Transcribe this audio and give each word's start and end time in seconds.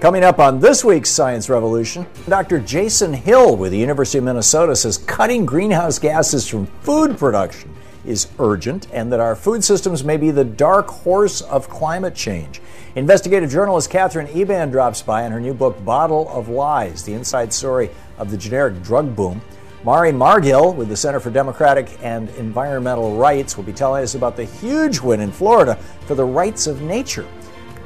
Coming 0.00 0.24
up 0.24 0.38
on 0.38 0.60
this 0.60 0.84
week's 0.84 1.08
Science 1.08 1.48
Revolution, 1.48 2.06
Dr. 2.28 2.60
Jason 2.60 3.14
Hill 3.14 3.56
with 3.56 3.72
the 3.72 3.78
University 3.78 4.18
of 4.18 4.24
Minnesota 4.24 4.76
says 4.76 4.98
cutting 4.98 5.46
greenhouse 5.46 5.98
gases 5.98 6.46
from 6.46 6.66
food 6.82 7.16
production 7.16 7.74
is 8.04 8.28
urgent 8.38 8.88
and 8.92 9.10
that 9.10 9.20
our 9.20 9.34
food 9.34 9.64
systems 9.64 10.04
may 10.04 10.18
be 10.18 10.30
the 10.30 10.44
dark 10.44 10.88
horse 10.88 11.40
of 11.40 11.70
climate 11.70 12.14
change. 12.14 12.60
Investigative 12.94 13.50
journalist 13.50 13.88
Katherine 13.88 14.28
Eban 14.36 14.70
drops 14.70 15.00
by 15.00 15.24
in 15.24 15.32
her 15.32 15.40
new 15.40 15.54
book, 15.54 15.82
Bottle 15.82 16.28
of 16.28 16.50
Lies 16.50 17.02
The 17.02 17.14
Inside 17.14 17.50
Story 17.50 17.88
of 18.18 18.30
the 18.30 18.36
Generic 18.36 18.82
Drug 18.82 19.16
Boom. 19.16 19.40
Mari 19.82 20.12
Margil 20.12 20.76
with 20.76 20.90
the 20.90 20.96
Center 20.96 21.20
for 21.20 21.30
Democratic 21.30 21.98
and 22.02 22.28
Environmental 22.36 23.16
Rights 23.16 23.56
will 23.56 23.64
be 23.64 23.72
telling 23.72 24.02
us 24.02 24.14
about 24.14 24.36
the 24.36 24.44
huge 24.44 25.00
win 25.00 25.22
in 25.22 25.32
Florida 25.32 25.76
for 26.02 26.14
the 26.14 26.24
rights 26.24 26.66
of 26.66 26.82
nature. 26.82 27.26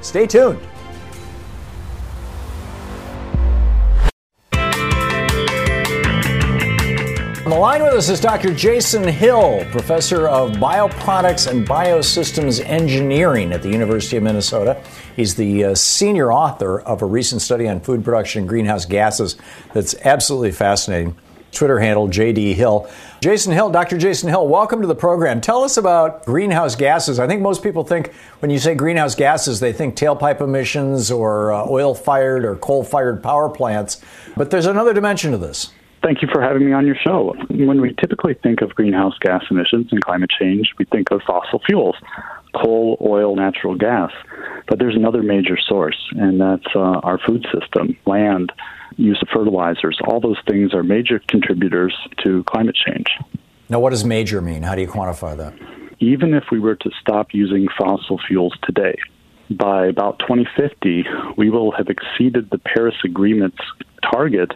Stay 0.00 0.27
tuned. 0.27 0.58
Line 7.61 7.83
with 7.83 7.92
us 7.92 8.08
is 8.08 8.20
Dr. 8.20 8.55
Jason 8.55 9.06
Hill, 9.06 9.66
professor 9.70 10.27
of 10.27 10.53
bioproducts 10.53 11.47
and 11.47 11.69
biosystems 11.69 12.64
engineering 12.64 13.52
at 13.52 13.61
the 13.61 13.69
University 13.69 14.17
of 14.17 14.22
Minnesota. 14.22 14.83
He's 15.14 15.34
the 15.34 15.64
uh, 15.64 15.75
senior 15.75 16.33
author 16.33 16.80
of 16.80 17.02
a 17.02 17.05
recent 17.05 17.42
study 17.42 17.69
on 17.69 17.80
food 17.80 18.02
production 18.02 18.41
and 18.41 18.48
greenhouse 18.48 18.86
gases 18.86 19.36
that's 19.75 19.94
absolutely 20.06 20.52
fascinating. 20.52 21.14
Twitter 21.52 21.78
handle 21.78 22.08
JD 22.08 22.55
Hill. 22.55 22.91
Jason 23.20 23.52
Hill, 23.52 23.69
Dr. 23.69 23.98
Jason 23.98 24.30
Hill, 24.30 24.48
welcome 24.48 24.80
to 24.80 24.86
the 24.86 24.95
program. 24.95 25.42
Tell 25.42 25.62
us 25.62 25.77
about 25.77 26.24
greenhouse 26.24 26.74
gases. 26.74 27.19
I 27.19 27.27
think 27.27 27.42
most 27.42 27.62
people 27.62 27.84
think 27.84 28.11
when 28.39 28.50
you 28.50 28.58
say 28.58 28.74
greenhouse 28.74 29.14
gases, 29.14 29.61
they 29.61 29.74
think 29.74 29.97
tailpipe 29.97 30.41
emissions 30.41 31.11
or 31.11 31.52
uh, 31.52 31.67
oil 31.69 31.95
fired 31.95 32.47
or 32.47 32.56
coal 32.56 32.84
fired 32.84 33.22
power 33.22 33.50
plants. 33.50 34.00
But 34.34 34.50
there's 34.50 34.64
another 34.64 34.95
dimension 34.95 35.33
to 35.33 35.36
this. 35.36 35.72
Thank 36.02 36.22
you 36.22 36.28
for 36.32 36.40
having 36.40 36.64
me 36.64 36.72
on 36.72 36.86
your 36.86 36.96
show. 36.96 37.34
When 37.50 37.80
we 37.80 37.94
typically 38.00 38.34
think 38.34 38.62
of 38.62 38.74
greenhouse 38.74 39.14
gas 39.20 39.42
emissions 39.50 39.88
and 39.92 40.02
climate 40.02 40.30
change, 40.30 40.72
we 40.78 40.86
think 40.86 41.10
of 41.10 41.20
fossil 41.26 41.60
fuels 41.66 41.96
coal, 42.54 42.96
oil, 43.00 43.36
natural 43.36 43.76
gas. 43.76 44.10
But 44.66 44.78
there's 44.78 44.96
another 44.96 45.22
major 45.22 45.56
source, 45.56 45.96
and 46.12 46.40
that's 46.40 46.66
uh, 46.74 47.00
our 47.02 47.18
food 47.18 47.46
system, 47.52 47.96
land, 48.06 48.52
use 48.96 49.20
of 49.22 49.28
fertilizers. 49.28 49.98
All 50.06 50.20
those 50.20 50.38
things 50.48 50.74
are 50.74 50.82
major 50.82 51.20
contributors 51.28 51.96
to 52.24 52.44
climate 52.44 52.76
change. 52.76 53.06
Now, 53.68 53.78
what 53.80 53.90
does 53.90 54.04
major 54.04 54.40
mean? 54.40 54.62
How 54.62 54.74
do 54.74 54.82
you 54.82 54.88
quantify 54.88 55.36
that? 55.36 55.54
Even 56.00 56.34
if 56.34 56.44
we 56.50 56.58
were 56.58 56.76
to 56.76 56.90
stop 57.00 57.28
using 57.32 57.68
fossil 57.78 58.18
fuels 58.26 58.54
today, 58.62 58.96
by 59.50 59.86
about 59.86 60.18
2050, 60.20 61.04
we 61.36 61.50
will 61.50 61.72
have 61.72 61.88
exceeded 61.88 62.50
the 62.50 62.58
Paris 62.58 62.94
Agreement's 63.05 63.58
target 64.12 64.52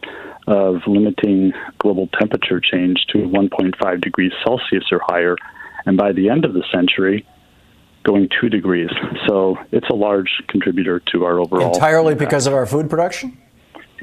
of 0.46 0.76
limiting 0.86 1.52
global 1.78 2.08
temperature 2.18 2.60
change 2.60 3.04
to 3.08 3.18
1.5 3.18 4.00
degrees 4.00 4.32
Celsius 4.44 4.84
or 4.92 5.00
higher. 5.06 5.36
And 5.86 5.96
by 5.96 6.12
the 6.12 6.28
end 6.28 6.44
of 6.44 6.54
the 6.54 6.64
century, 6.72 7.26
going 8.04 8.28
two 8.40 8.48
degrees. 8.48 8.90
So 9.26 9.56
it's 9.72 9.88
a 9.88 9.94
large 9.94 10.30
contributor 10.48 11.00
to 11.12 11.24
our 11.24 11.38
overall. 11.38 11.74
Entirely 11.74 12.12
impact. 12.12 12.30
because 12.30 12.46
of 12.46 12.54
our 12.54 12.66
food 12.66 12.88
production? 12.88 13.38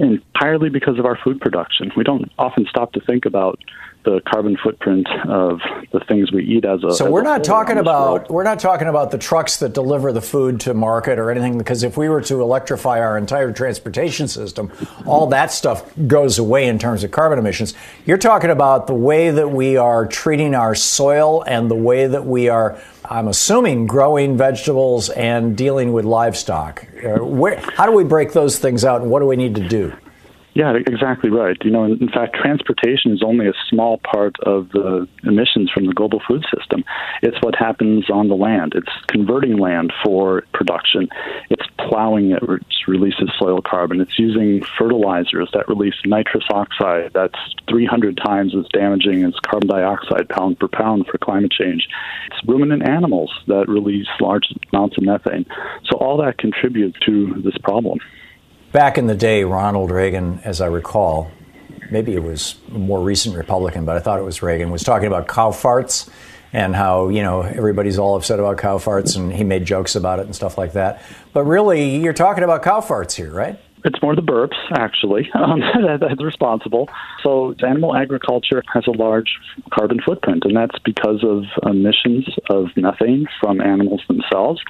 Entirely 0.01 0.69
because 0.69 0.97
of 0.97 1.06
our 1.06 1.17
food 1.23 1.39
production. 1.39 1.91
We 1.95 2.03
don't 2.03 2.31
often 2.39 2.66
stop 2.67 2.94
to 2.94 3.01
think 3.01 3.25
about 3.25 3.59
the 4.03 4.19
carbon 4.22 4.57
footprint 4.57 5.07
of 5.28 5.59
the 5.91 6.00
things 6.00 6.31
we 6.31 6.44
eat 6.44 6.66
as 6.66 6.84
a. 6.84 6.91
So 6.91 7.06
as 7.06 7.12
we're 7.12 7.22
not 7.22 7.44
talking 7.44 7.78
about 7.78 8.31
we're 8.31 8.44
not 8.44 8.59
talking 8.59 8.88
about 8.88 9.12
the 9.12 9.17
trucks 9.17 9.57
that 9.57 9.73
deliver 9.73 10.12
the 10.12 10.22
food 10.22 10.59
to 10.62 10.73
market 10.73 11.19
or 11.19 11.29
anything 11.29 11.57
because 11.57 11.84
if 11.84 11.97
we 11.97 12.09
were 12.09 12.22
to 12.22 12.41
electrify 12.41 13.00
our 13.00 13.17
entire 13.17 13.51
transportation 13.51 14.28
system, 14.28 14.72
all 15.06 15.28
that 15.28 15.51
stuff 15.51 15.91
goes 16.07 16.39
away 16.39 16.68
in 16.68 16.79
terms 16.79 17.03
of 17.03 17.12
carbon 17.12 17.38
emissions. 17.38 17.75
You're 18.06 18.18
talking 18.18 18.50
about 18.50 18.88
the 18.88 18.95
way 18.95 19.29
that 19.29 19.50
we 19.50 19.78
are 19.78 20.07
treating 20.07 20.56
our 20.56 20.73
soil 20.73 21.44
and 21.44 21.69
the 21.69 21.75
way 21.75 22.07
that 22.07 22.25
we 22.25 22.50
are. 22.50 22.81
I'm 23.12 23.28
assuming 23.28 23.88
growing 23.88 24.38
vegetables 24.38 25.10
and 25.10 25.58
dealing 25.58 25.92
with 25.92 26.06
livestock. 26.06 26.88
Uh, 27.04 27.22
where, 27.22 27.60
how 27.60 27.86
do 27.86 27.92
we 27.92 28.06
break 28.06 28.32
those 28.32 28.58
things 28.58 28.86
out, 28.86 29.02
and 29.02 29.12
what 29.12 29.20
do 29.20 29.26
we 29.26 29.36
need 29.36 29.54
to 29.56 29.68
do? 29.68 29.92
Yeah, 30.53 30.73
exactly 30.75 31.29
right. 31.29 31.56
You 31.63 31.72
know, 31.72 31.85
in, 31.85 32.09
fact, 32.09 32.35
transportation 32.35 33.13
is 33.13 33.23
only 33.23 33.47
a 33.47 33.53
small 33.69 34.00
part 34.00 34.35
of 34.41 34.69
the 34.72 35.07
emissions 35.23 35.72
from 35.72 35.85
the 35.85 35.94
global 35.94 36.22
food 36.28 36.44
system. 36.53 36.84
It's 37.22 37.41
what 37.41 37.56
happens 37.56 38.09
on 38.09 38.28
the 38.28 38.35
land. 38.35 38.73
It's 38.75 38.91
converting 39.07 39.57
land 39.57 39.94
for 40.03 40.44
production. 40.53 41.07
It's 41.50 41.66
plowing 41.78 42.31
it, 42.31 42.45
which 42.47 42.66
releases 42.85 43.31
soil 43.39 43.62
carbon. 43.62 44.01
It's 44.01 44.19
using 44.19 44.62
fertilizers 44.78 45.50
that 45.53 45.69
release 45.69 45.95
nitrous 46.06 46.45
oxide. 46.51 47.12
That's 47.13 47.39
300 47.69 48.18
times 48.18 48.53
as 48.53 48.66
damaging 48.73 49.23
as 49.23 49.33
carbon 49.45 49.69
dioxide 49.69 50.28
pound 50.28 50.59
per 50.59 50.68
pound 50.68 51.07
for 51.07 51.18
climate 51.18 51.51
change. 51.51 51.88
It's 52.28 52.45
ruminant 52.45 52.88
animals 52.89 53.31
that 53.47 53.69
release 53.69 54.07
large 54.19 54.53
amounts 54.73 54.97
of 54.97 55.06
methane. 55.06 55.45
So 55.85 55.97
all 55.97 56.18
that 56.18 56.38
contributes 56.38 57.00
to 57.06 57.41
this 57.41 57.57
problem. 57.59 58.00
Back 58.72 58.98
in 58.98 59.08
the 59.08 59.16
day, 59.16 59.44
Ronald 59.44 59.92
Reagan, 59.92 60.40
as 60.46 60.62
I 60.62 60.68
recall, 60.68 61.30
maybe 61.90 62.16
it 62.16 62.24
was 62.24 62.56
a 62.74 62.78
more 62.78 63.02
recent 63.02 63.36
Republican, 63.36 63.84
but 63.84 63.98
I 63.98 64.00
thought 64.00 64.18
it 64.18 64.24
was 64.24 64.42
Reagan, 64.42 64.72
was 64.72 64.82
talking 64.82 65.08
about 65.08 65.28
cow 65.28 65.52
farts 65.52 66.09
and 66.54 66.74
how, 66.74 67.10
you 67.10 67.22
know, 67.22 67.42
everybody's 67.42 68.00
all 68.00 68.16
upset 68.16 68.40
about 68.40 68.58
cow 68.60 68.78
farts 68.78 69.18
and 69.18 69.34
he 69.34 69.44
made 69.44 69.66
jokes 69.66 69.98
about 69.98 70.20
it 70.20 70.26
and 70.26 70.34
stuff 70.34 70.58
like 70.58 70.72
that. 70.74 71.02
But 71.34 71.44
really, 71.44 71.98
you're 71.98 72.14
talking 72.14 72.46
about 72.46 72.64
cow 72.64 72.80
farts 72.80 73.14
here, 73.14 73.30
right? 73.30 73.60
It's 73.84 74.02
more 74.02 74.16
the 74.16 74.22
burps, 74.22 74.58
actually, 74.78 75.30
um, 75.36 75.62
that's 76.00 76.22
responsible. 76.22 76.90
So, 77.24 77.56
animal 77.66 77.96
agriculture 77.96 78.64
has 78.74 78.86
a 78.88 78.92
large 78.92 79.31
carbon 79.72 80.00
footprint, 80.06 80.44
and 80.46 80.56
that's 80.56 80.78
because 80.84 81.24
of 81.24 81.44
emissions 81.64 82.28
of 82.50 82.68
methane 82.75 83.28
from 83.40 83.62
animals 83.62 84.02
themselves, 84.08 84.62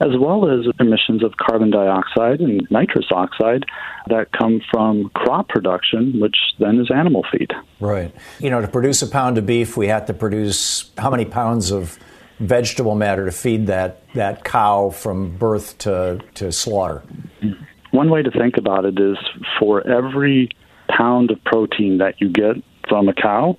as 0.00 0.16
well 0.18 0.50
as 0.50 0.66
emissions 0.78 1.24
of 1.24 1.36
carbon 1.36 1.70
dioxide 1.70 2.40
and 2.40 2.66
nitrous 2.70 3.06
oxide 3.10 3.64
that 4.08 4.32
come 4.32 4.60
from 4.70 5.10
crop 5.14 5.48
production, 5.48 6.20
which 6.20 6.36
then 6.58 6.78
is 6.80 6.90
animal 6.90 7.24
feed. 7.30 7.52
Right. 7.80 8.14
You 8.38 8.50
know, 8.50 8.60
to 8.60 8.68
produce 8.68 9.02
a 9.02 9.06
pound 9.06 9.38
of 9.38 9.46
beef, 9.46 9.76
we 9.76 9.88
have 9.88 10.06
to 10.06 10.14
produce 10.14 10.90
how 10.96 11.10
many 11.10 11.24
pounds 11.24 11.70
of 11.70 11.98
vegetable 12.40 12.94
matter 12.94 13.26
to 13.26 13.32
feed 13.32 13.66
that, 13.66 14.02
that 14.14 14.44
cow 14.44 14.90
from 14.90 15.36
birth 15.36 15.76
to, 15.78 16.20
to 16.34 16.50
slaughter? 16.50 17.02
Mm-hmm. 17.42 17.64
One 17.90 18.10
way 18.10 18.22
to 18.22 18.30
think 18.30 18.56
about 18.56 18.84
it 18.84 18.98
is 18.98 19.16
for 19.58 19.86
every 19.86 20.50
pound 20.88 21.30
of 21.30 21.42
protein 21.44 21.98
that 21.98 22.20
you 22.20 22.28
get 22.28 22.56
from 22.88 23.08
a 23.08 23.14
cow, 23.14 23.56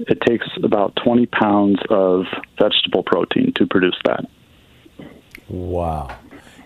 it 0.00 0.20
takes 0.26 0.46
about 0.62 0.96
20 0.96 1.26
pounds 1.26 1.78
of 1.88 2.24
vegetable 2.58 3.02
protein 3.02 3.52
to 3.56 3.66
produce 3.66 3.96
that. 4.04 4.26
Wow. 5.48 6.16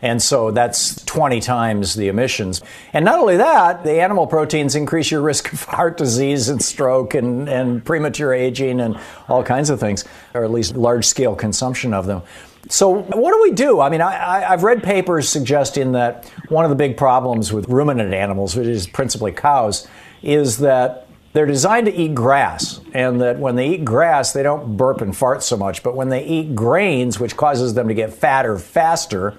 And 0.00 0.22
so 0.22 0.52
that's 0.52 1.04
20 1.06 1.40
times 1.40 1.94
the 1.94 2.08
emissions. 2.08 2.62
And 2.92 3.04
not 3.04 3.18
only 3.18 3.36
that, 3.36 3.82
the 3.82 4.00
animal 4.00 4.26
proteins 4.26 4.76
increase 4.76 5.10
your 5.10 5.20
risk 5.20 5.52
of 5.52 5.64
heart 5.64 5.96
disease 5.96 6.48
and 6.48 6.62
stroke 6.62 7.14
and, 7.14 7.48
and 7.48 7.84
premature 7.84 8.32
aging 8.32 8.80
and 8.80 8.98
all 9.28 9.42
kinds 9.42 9.70
of 9.70 9.80
things, 9.80 10.04
or 10.34 10.44
at 10.44 10.50
least 10.50 10.76
large 10.76 11.04
scale 11.04 11.34
consumption 11.34 11.92
of 11.92 12.06
them. 12.06 12.22
So, 12.68 13.02
what 13.02 13.32
do 13.32 13.40
we 13.42 13.52
do? 13.52 13.80
I 13.80 13.88
mean, 13.88 14.02
I, 14.02 14.40
have 14.40 14.62
read 14.62 14.82
papers 14.82 15.28
suggesting 15.28 15.92
that 15.92 16.28
one 16.48 16.64
of 16.64 16.68
the 16.68 16.76
big 16.76 16.96
problems 16.96 17.52
with 17.52 17.68
ruminant 17.68 18.12
animals, 18.12 18.54
which 18.56 18.66
is 18.66 18.86
principally 18.86 19.32
cows, 19.32 19.88
is 20.22 20.58
that 20.58 21.08
they're 21.32 21.46
designed 21.46 21.86
to 21.86 21.94
eat 21.94 22.14
grass, 22.14 22.80
and 22.92 23.20
that 23.20 23.38
when 23.38 23.56
they 23.56 23.68
eat 23.68 23.84
grass, 23.84 24.32
they 24.32 24.42
don't 24.42 24.76
burp 24.76 25.00
and 25.00 25.16
fart 25.16 25.42
so 25.42 25.56
much. 25.56 25.82
But 25.82 25.94
when 25.94 26.08
they 26.08 26.24
eat 26.24 26.54
grains, 26.54 27.18
which 27.18 27.36
causes 27.36 27.74
them 27.74 27.88
to 27.88 27.94
get 27.94 28.12
fatter 28.12 28.58
faster, 28.58 29.36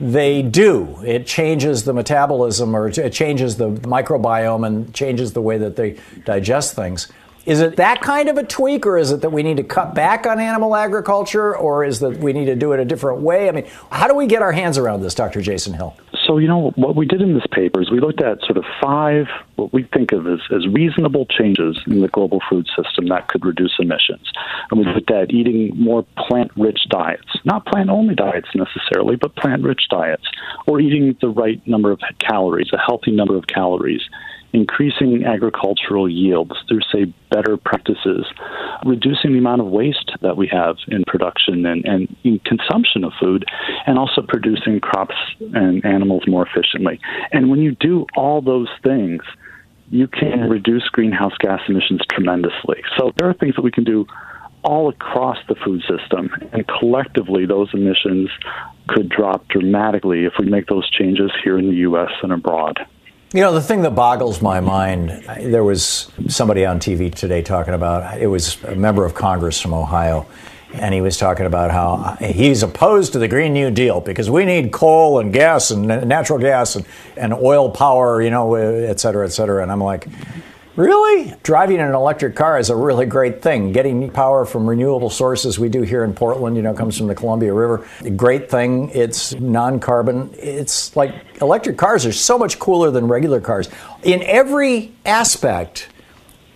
they 0.00 0.42
do. 0.42 0.98
It 1.04 1.26
changes 1.26 1.84
the 1.84 1.92
metabolism 1.92 2.74
or 2.74 2.88
it 2.88 3.12
changes 3.12 3.56
the 3.56 3.70
microbiome 3.70 4.66
and 4.66 4.94
changes 4.94 5.32
the 5.32 5.42
way 5.42 5.58
that 5.58 5.76
they 5.76 5.98
digest 6.24 6.74
things. 6.74 7.12
Is 7.44 7.60
it 7.60 7.76
that 7.76 8.00
kind 8.00 8.28
of 8.28 8.38
a 8.38 8.44
tweak, 8.44 8.86
or 8.86 8.96
is 8.96 9.10
it 9.10 9.22
that 9.22 9.30
we 9.30 9.42
need 9.42 9.56
to 9.56 9.64
cut 9.64 9.94
back 9.94 10.26
on 10.26 10.38
animal 10.38 10.76
agriculture, 10.76 11.56
or 11.56 11.84
is 11.84 11.98
that 11.98 12.18
we 12.18 12.32
need 12.32 12.44
to 12.44 12.54
do 12.54 12.72
it 12.72 12.78
a 12.78 12.84
different 12.84 13.20
way? 13.20 13.48
I 13.48 13.52
mean, 13.52 13.66
how 13.90 14.06
do 14.06 14.14
we 14.14 14.26
get 14.28 14.42
our 14.42 14.52
hands 14.52 14.78
around 14.78 15.00
this, 15.00 15.14
Dr. 15.14 15.42
Jason 15.42 15.74
Hill? 15.74 15.96
So, 16.24 16.38
you 16.38 16.46
know, 16.46 16.70
what 16.76 16.94
we 16.94 17.04
did 17.04 17.20
in 17.20 17.34
this 17.34 17.46
paper 17.50 17.82
is 17.82 17.90
we 17.90 17.98
looked 17.98 18.22
at 18.22 18.40
sort 18.42 18.58
of 18.58 18.64
five, 18.80 19.26
what 19.56 19.72
we 19.72 19.82
think 19.92 20.12
of 20.12 20.28
as, 20.28 20.38
as 20.54 20.68
reasonable 20.68 21.26
changes 21.26 21.80
in 21.88 22.00
the 22.00 22.06
global 22.06 22.40
food 22.48 22.68
system 22.76 23.08
that 23.08 23.26
could 23.26 23.44
reduce 23.44 23.72
emissions. 23.80 24.30
And 24.70 24.78
we 24.78 24.86
looked 24.86 25.10
at 25.10 25.32
eating 25.32 25.76
more 25.76 26.06
plant 26.16 26.52
rich 26.56 26.78
diets, 26.90 27.26
not 27.44 27.66
plant 27.66 27.90
only 27.90 28.14
diets 28.14 28.48
necessarily, 28.54 29.16
but 29.16 29.34
plant 29.34 29.64
rich 29.64 29.82
diets, 29.90 30.24
or 30.66 30.78
eating 30.78 31.16
the 31.20 31.28
right 31.28 31.60
number 31.66 31.90
of 31.90 32.00
calories, 32.20 32.70
a 32.72 32.78
healthy 32.78 33.10
number 33.10 33.34
of 33.34 33.48
calories 33.48 34.02
increasing 34.52 35.24
agricultural 35.24 36.08
yields 36.08 36.52
through, 36.68 36.80
say, 36.92 37.12
better 37.30 37.56
practices, 37.56 38.26
reducing 38.84 39.32
the 39.32 39.38
amount 39.38 39.60
of 39.60 39.68
waste 39.68 40.12
that 40.20 40.36
we 40.36 40.46
have 40.46 40.76
in 40.88 41.04
production 41.04 41.64
and, 41.64 41.84
and 41.86 42.14
in 42.24 42.38
consumption 42.40 43.04
of 43.04 43.12
food, 43.20 43.44
and 43.86 43.98
also 43.98 44.22
producing 44.22 44.80
crops 44.80 45.14
and 45.54 45.84
animals 45.84 46.24
more 46.26 46.46
efficiently. 46.46 47.00
And 47.32 47.50
when 47.50 47.60
you 47.60 47.74
do 47.80 48.06
all 48.16 48.42
those 48.42 48.68
things, 48.82 49.22
you 49.90 50.06
can 50.06 50.48
reduce 50.48 50.88
greenhouse 50.88 51.34
gas 51.38 51.60
emissions 51.68 52.00
tremendously. 52.10 52.82
So 52.98 53.12
there 53.18 53.28
are 53.28 53.34
things 53.34 53.54
that 53.56 53.62
we 53.62 53.70
can 53.70 53.84
do 53.84 54.06
all 54.64 54.88
across 54.88 55.38
the 55.48 55.54
food 55.64 55.82
system, 55.82 56.30
and 56.52 56.64
collectively, 56.66 57.46
those 57.46 57.68
emissions 57.74 58.30
could 58.88 59.08
drop 59.08 59.48
dramatically 59.48 60.24
if 60.24 60.34
we 60.38 60.46
make 60.48 60.66
those 60.66 60.88
changes 60.90 61.30
here 61.42 61.58
in 61.58 61.68
the 61.68 61.76
U.S. 61.76 62.10
and 62.22 62.32
abroad. 62.32 62.78
You 63.34 63.40
know, 63.40 63.54
the 63.54 63.62
thing 63.62 63.80
that 63.80 63.92
boggles 63.92 64.42
my 64.42 64.60
mind, 64.60 65.08
there 65.40 65.64
was 65.64 66.12
somebody 66.28 66.66
on 66.66 66.78
TV 66.78 67.14
today 67.14 67.40
talking 67.40 67.72
about, 67.72 68.20
it 68.20 68.26
was 68.26 68.62
a 68.64 68.74
member 68.74 69.06
of 69.06 69.14
Congress 69.14 69.58
from 69.58 69.72
Ohio, 69.72 70.26
and 70.74 70.92
he 70.92 71.00
was 71.00 71.16
talking 71.16 71.46
about 71.46 71.70
how 71.70 72.18
he's 72.20 72.62
opposed 72.62 73.14
to 73.14 73.18
the 73.18 73.28
Green 73.28 73.54
New 73.54 73.70
Deal 73.70 74.02
because 74.02 74.28
we 74.28 74.44
need 74.44 74.70
coal 74.70 75.18
and 75.18 75.32
gas 75.32 75.70
and 75.70 75.86
natural 75.86 76.38
gas 76.38 76.76
and, 76.76 76.84
and 77.16 77.32
oil 77.32 77.70
power, 77.70 78.20
you 78.20 78.28
know, 78.28 78.54
et 78.54 79.00
cetera, 79.00 79.24
et 79.24 79.30
cetera. 79.30 79.62
And 79.62 79.72
I'm 79.72 79.80
like, 79.80 80.08
Really? 80.74 81.34
Driving 81.42 81.80
an 81.80 81.92
electric 81.94 82.34
car 82.34 82.58
is 82.58 82.70
a 82.70 82.76
really 82.76 83.04
great 83.04 83.42
thing. 83.42 83.72
Getting 83.72 84.10
power 84.10 84.46
from 84.46 84.66
renewable 84.66 85.10
sources, 85.10 85.58
we 85.58 85.68
do 85.68 85.82
here 85.82 86.02
in 86.02 86.14
Portland, 86.14 86.56
you 86.56 86.62
know, 86.62 86.72
comes 86.72 86.96
from 86.96 87.08
the 87.08 87.14
Columbia 87.14 87.52
River. 87.52 87.86
Great 88.16 88.50
thing. 88.50 88.88
It's 88.90 89.34
non 89.34 89.80
carbon. 89.80 90.30
It's 90.34 90.96
like 90.96 91.14
electric 91.42 91.76
cars 91.76 92.06
are 92.06 92.12
so 92.12 92.38
much 92.38 92.58
cooler 92.58 92.90
than 92.90 93.06
regular 93.06 93.40
cars. 93.40 93.68
In 94.02 94.22
every 94.22 94.92
aspect, 95.04 95.90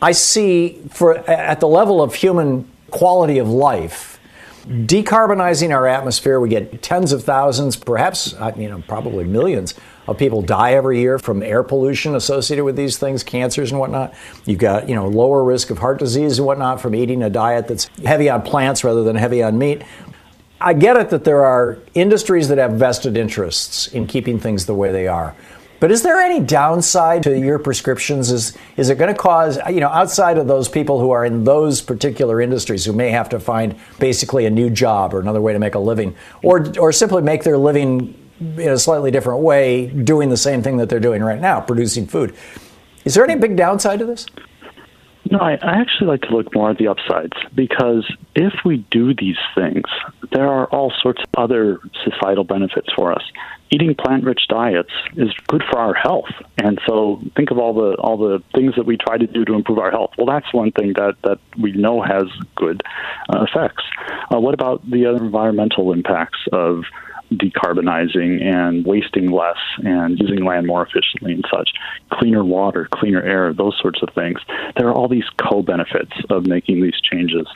I 0.01 0.13
see 0.13 0.81
for 0.91 1.19
at 1.29 1.61
the 1.61 1.69
level 1.69 2.01
of 2.01 2.15
human 2.15 2.71
quality 2.91 3.37
of 3.37 3.51
life, 3.51 4.19
decarbonizing 4.67 5.75
our 5.75 5.87
atmosphere, 5.87 6.41
we 6.41 6.49
get 6.49 6.83
tens 6.83 7.13
of 7.13 7.23
thousands, 7.23 7.77
perhaps, 7.77 8.33
uh, 8.35 8.53
you 8.57 8.71
know, 8.71 8.83
probably 8.89 9.25
millions 9.25 9.75
of 10.07 10.19
people 10.19 10.43
die 10.43 10.73
every 10.73 11.01
year 11.01 11.19
from 11.19 11.43
air 11.43 11.63
pollution 11.63 12.15
associated 12.15 12.65
with 12.65 12.77
these 12.77 12.97
things, 12.97 13.23
cancers 13.23 13.71
and 13.71 13.81
whatnot. 13.81 14.15
You've 14.45 14.59
got, 14.59 14.89
you 14.89 14.95
know, 14.95 15.09
lower 15.09 15.45
risk 15.45 15.71
of 15.71 15.79
heart 15.79 15.99
disease 15.99 16.39
and 16.39 16.47
whatnot 16.47 16.81
from 16.81 16.95
eating 16.95 17.23
a 17.23 17.31
diet 17.31 17.69
that's 17.69 17.89
heavy 18.05 18.29
on 18.29 18.43
plants 18.43 18.85
rather 18.85 19.03
than 19.03 19.17
heavy 19.17 19.43
on 19.43 19.59
meat. 19.59 19.83
I 20.61 20.73
get 20.73 20.97
it 20.97 21.11
that 21.11 21.25
there 21.25 21.45
are 21.45 21.79
industries 21.95 22.49
that 22.49 22.59
have 22.59 22.73
vested 22.73 23.17
interests 23.17 23.89
in 23.89 24.07
keeping 24.07 24.39
things 24.39 24.67
the 24.67 24.75
way 24.75 24.91
they 24.91 25.07
are. 25.07 25.35
But 25.79 25.91
is 25.91 26.03
there 26.03 26.21
any 26.21 26.41
downside 26.41 27.23
to 27.25 27.39
your 27.39 27.59
prescriptions? 27.59 28.31
Is 28.31 28.57
is 28.79 28.89
it 28.89 28.97
going 28.97 29.15
to 29.15 29.21
cause 29.21 29.59
you 29.69 29.81
know 29.81 29.89
outside 29.89 30.39
of 30.39 30.47
those 30.47 30.69
people 30.69 31.01
who 31.01 31.11
are 31.11 31.25
in 31.27 31.45
those 31.45 31.83
particular 31.83 32.41
industries 32.41 32.85
who 32.85 32.95
may 32.95 33.11
have 33.11 33.29
to 33.31 33.39
find 33.39 33.75
basically 33.99 34.47
a 34.47 34.51
new 34.51 34.71
job 34.71 35.13
or 35.13 35.21
another 35.21 35.43
way 35.43 35.53
to 35.53 35.59
make 35.59 35.75
a 35.75 35.79
living, 35.79 36.17
or 36.43 36.73
or 36.79 36.93
simply 36.93 37.21
make 37.21 37.45
their 37.45 37.59
living 37.59 38.15
in 38.41 38.69
a 38.69 38.79
slightly 38.79 39.11
different 39.11 39.41
way, 39.41 39.87
doing 39.89 40.29
the 40.29 40.37
same 40.37 40.63
thing 40.63 40.77
that 40.79 40.89
they're 40.89 41.01
doing 41.01 41.23
right 41.23 41.41
now, 41.41 41.61
producing 41.61 42.07
food. 42.07 42.35
Is 43.05 43.15
there 43.15 43.25
any 43.25 43.37
big 43.37 43.57
downside 43.57 43.99
to 44.01 44.07
this? 44.07 44.27
No, 45.31 45.39
I, 45.39 45.53
I 45.55 45.81
actually 45.81 46.07
like 46.07 46.23
to 46.23 46.37
look 46.37 46.55
more 46.55 46.71
at 46.71 46.79
the 46.79 46.87
upsides 46.89 47.37
because 47.55 48.05
if 48.35 48.53
we 48.65 48.79
do 48.91 49.13
these 49.13 49.39
things, 49.57 49.85
there 50.33 50.47
are 50.47 50.67
all 50.67 50.93
sorts 51.03 51.21
of 51.21 51.29
other 51.37 51.81
societal 52.05 52.45
benefits 52.45 52.89
for 52.95 53.13
us. 53.13 53.23
Eating 53.71 53.95
plant-rich 53.97 54.43
diets 54.49 54.93
is 55.17 55.31
good 55.49 55.65
for 55.69 55.81
our 55.81 55.95
health, 55.95 56.31
and 56.59 56.81
so 56.87 57.21
think 57.35 57.51
of 57.51 57.59
all 57.59 57.75
the 57.75 57.97
all 57.97 58.17
the 58.17 58.41
things 58.55 58.77
that 58.77 58.87
we 58.87 58.97
try 58.97 59.19
to 59.19 59.27
do 59.27 59.45
to 59.45 59.55
improve 59.55 59.81
our 59.81 59.91
health. 59.91 60.13
Well, 60.17 60.27
that's 60.27 60.53
one 60.55 60.71
thing 60.71 60.93
that 60.93 61.17
that 61.25 61.41
we 61.59 61.73
know 61.73 62.01
has 62.01 62.27
good 62.55 62.83
uh, 63.29 63.45
effects. 63.51 63.83
Uh, 64.33 64.39
what 64.39 64.55
about 64.55 64.89
the 64.89 65.07
other 65.07 65.25
environmental 65.25 65.93
impacts 65.93 66.39
of 66.53 66.85
decarbonizing 67.33 68.43
and 68.43 68.85
wasting 68.85 69.31
less 69.31 69.59
and 69.79 70.19
using 70.19 70.45
land 70.45 70.67
more 70.67 70.87
efficiently 70.87 71.33
and 71.33 71.45
such. 71.51 71.71
Cleaner 72.13 72.45
water, 72.45 72.89
cleaner 72.93 73.23
air, 73.23 73.53
those 73.53 73.77
sorts 73.81 74.03
of 74.03 74.11
things. 74.15 74.39
There 74.77 74.89
are 74.89 74.95
all 74.95 75.09
these 75.09 75.29
co 75.39 75.63
benefits 75.63 76.13
of 76.31 76.47
making 76.47 76.83
these 76.83 77.01
changes. 77.01 77.47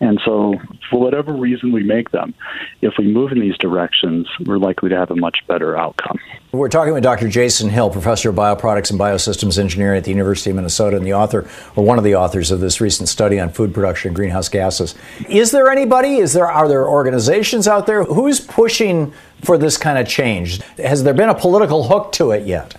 And 0.00 0.20
so, 0.24 0.54
for 0.90 1.00
whatever 1.00 1.32
reason 1.32 1.72
we 1.72 1.82
make 1.82 2.10
them, 2.10 2.34
if 2.80 2.94
we 2.98 3.06
move 3.06 3.32
in 3.32 3.40
these 3.40 3.56
directions, 3.58 4.28
we're 4.46 4.58
likely 4.58 4.88
to 4.90 4.96
have 4.96 5.10
a 5.10 5.16
much 5.16 5.38
better 5.46 5.76
outcome. 5.76 6.18
We're 6.50 6.70
talking 6.70 6.94
with 6.94 7.02
Dr. 7.02 7.28
Jason 7.28 7.68
Hill, 7.68 7.90
professor 7.90 8.30
of 8.30 8.36
bioproducts 8.36 8.90
and 8.90 8.98
biosystems 8.98 9.58
engineering 9.58 9.98
at 9.98 10.04
the 10.04 10.10
University 10.10 10.48
of 10.48 10.56
Minnesota, 10.56 10.96
and 10.96 11.04
the 11.04 11.12
author, 11.12 11.46
or 11.76 11.84
one 11.84 11.98
of 11.98 12.04
the 12.04 12.14
authors 12.14 12.50
of 12.50 12.60
this 12.60 12.80
recent 12.80 13.08
study 13.08 13.38
on 13.38 13.50
food 13.50 13.74
production 13.74 14.08
and 14.08 14.16
greenhouse 14.16 14.48
gases. 14.48 14.94
Is 15.28 15.50
there 15.50 15.70
anybody? 15.70 16.16
Is 16.16 16.32
there 16.32 16.46
are 16.46 16.66
there 16.66 16.88
organizations 16.88 17.68
out 17.68 17.86
there 17.86 18.04
who's 18.04 18.40
pushing 18.40 19.12
for 19.42 19.58
this 19.58 19.76
kind 19.76 19.98
of 19.98 20.06
change? 20.06 20.60
Has 20.78 21.04
there 21.04 21.14
been 21.14 21.28
a 21.28 21.34
political 21.34 21.84
hook 21.84 22.12
to 22.12 22.32
it 22.32 22.46
yet? 22.46 22.74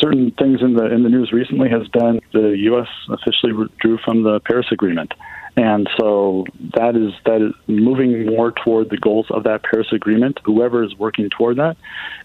Certain 0.00 0.30
things 0.32 0.62
in 0.62 0.74
the 0.74 0.86
in 0.86 1.02
the 1.02 1.08
news 1.08 1.32
recently 1.32 1.68
has 1.68 1.86
been 1.88 2.20
the 2.32 2.56
U.S. 2.70 2.88
officially 3.08 3.52
withdrew 3.52 3.98
from 3.98 4.22
the 4.22 4.40
Paris 4.40 4.66
Agreement. 4.72 5.12
And 5.56 5.88
so 5.98 6.46
that 6.74 6.96
is 6.96 7.12
that 7.26 7.42
is 7.42 7.52
moving 7.66 8.24
more 8.24 8.52
toward 8.52 8.88
the 8.88 8.96
goals 8.96 9.26
of 9.30 9.44
that 9.44 9.62
Paris 9.62 9.88
Agreement. 9.92 10.40
Whoever 10.44 10.82
is 10.82 10.96
working 10.96 11.28
toward 11.28 11.58
that 11.58 11.76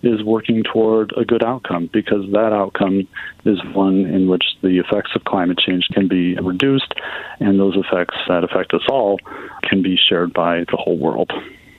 is 0.02 0.24
working 0.24 0.64
toward 0.64 1.12
a 1.18 1.26
good 1.26 1.44
outcome 1.44 1.90
because 1.92 2.24
that 2.32 2.54
outcome 2.54 3.06
is 3.44 3.60
one 3.74 4.06
in 4.06 4.30
which 4.30 4.46
the 4.62 4.80
effects 4.80 5.12
of 5.14 5.26
climate 5.26 5.60
change 5.60 5.90
can 5.92 6.08
be 6.08 6.36
reduced, 6.36 6.94
and 7.42 7.60
those 7.60 7.76
effects 7.76 8.16
that 8.30 8.46
affect 8.46 8.74
us 8.74 8.84
all 8.90 9.20
can 9.62 9.82
be 9.82 9.98
shared 9.98 10.32
by 10.32 10.60
the 10.72 10.78
whole 10.78 10.98
world. 10.98 11.32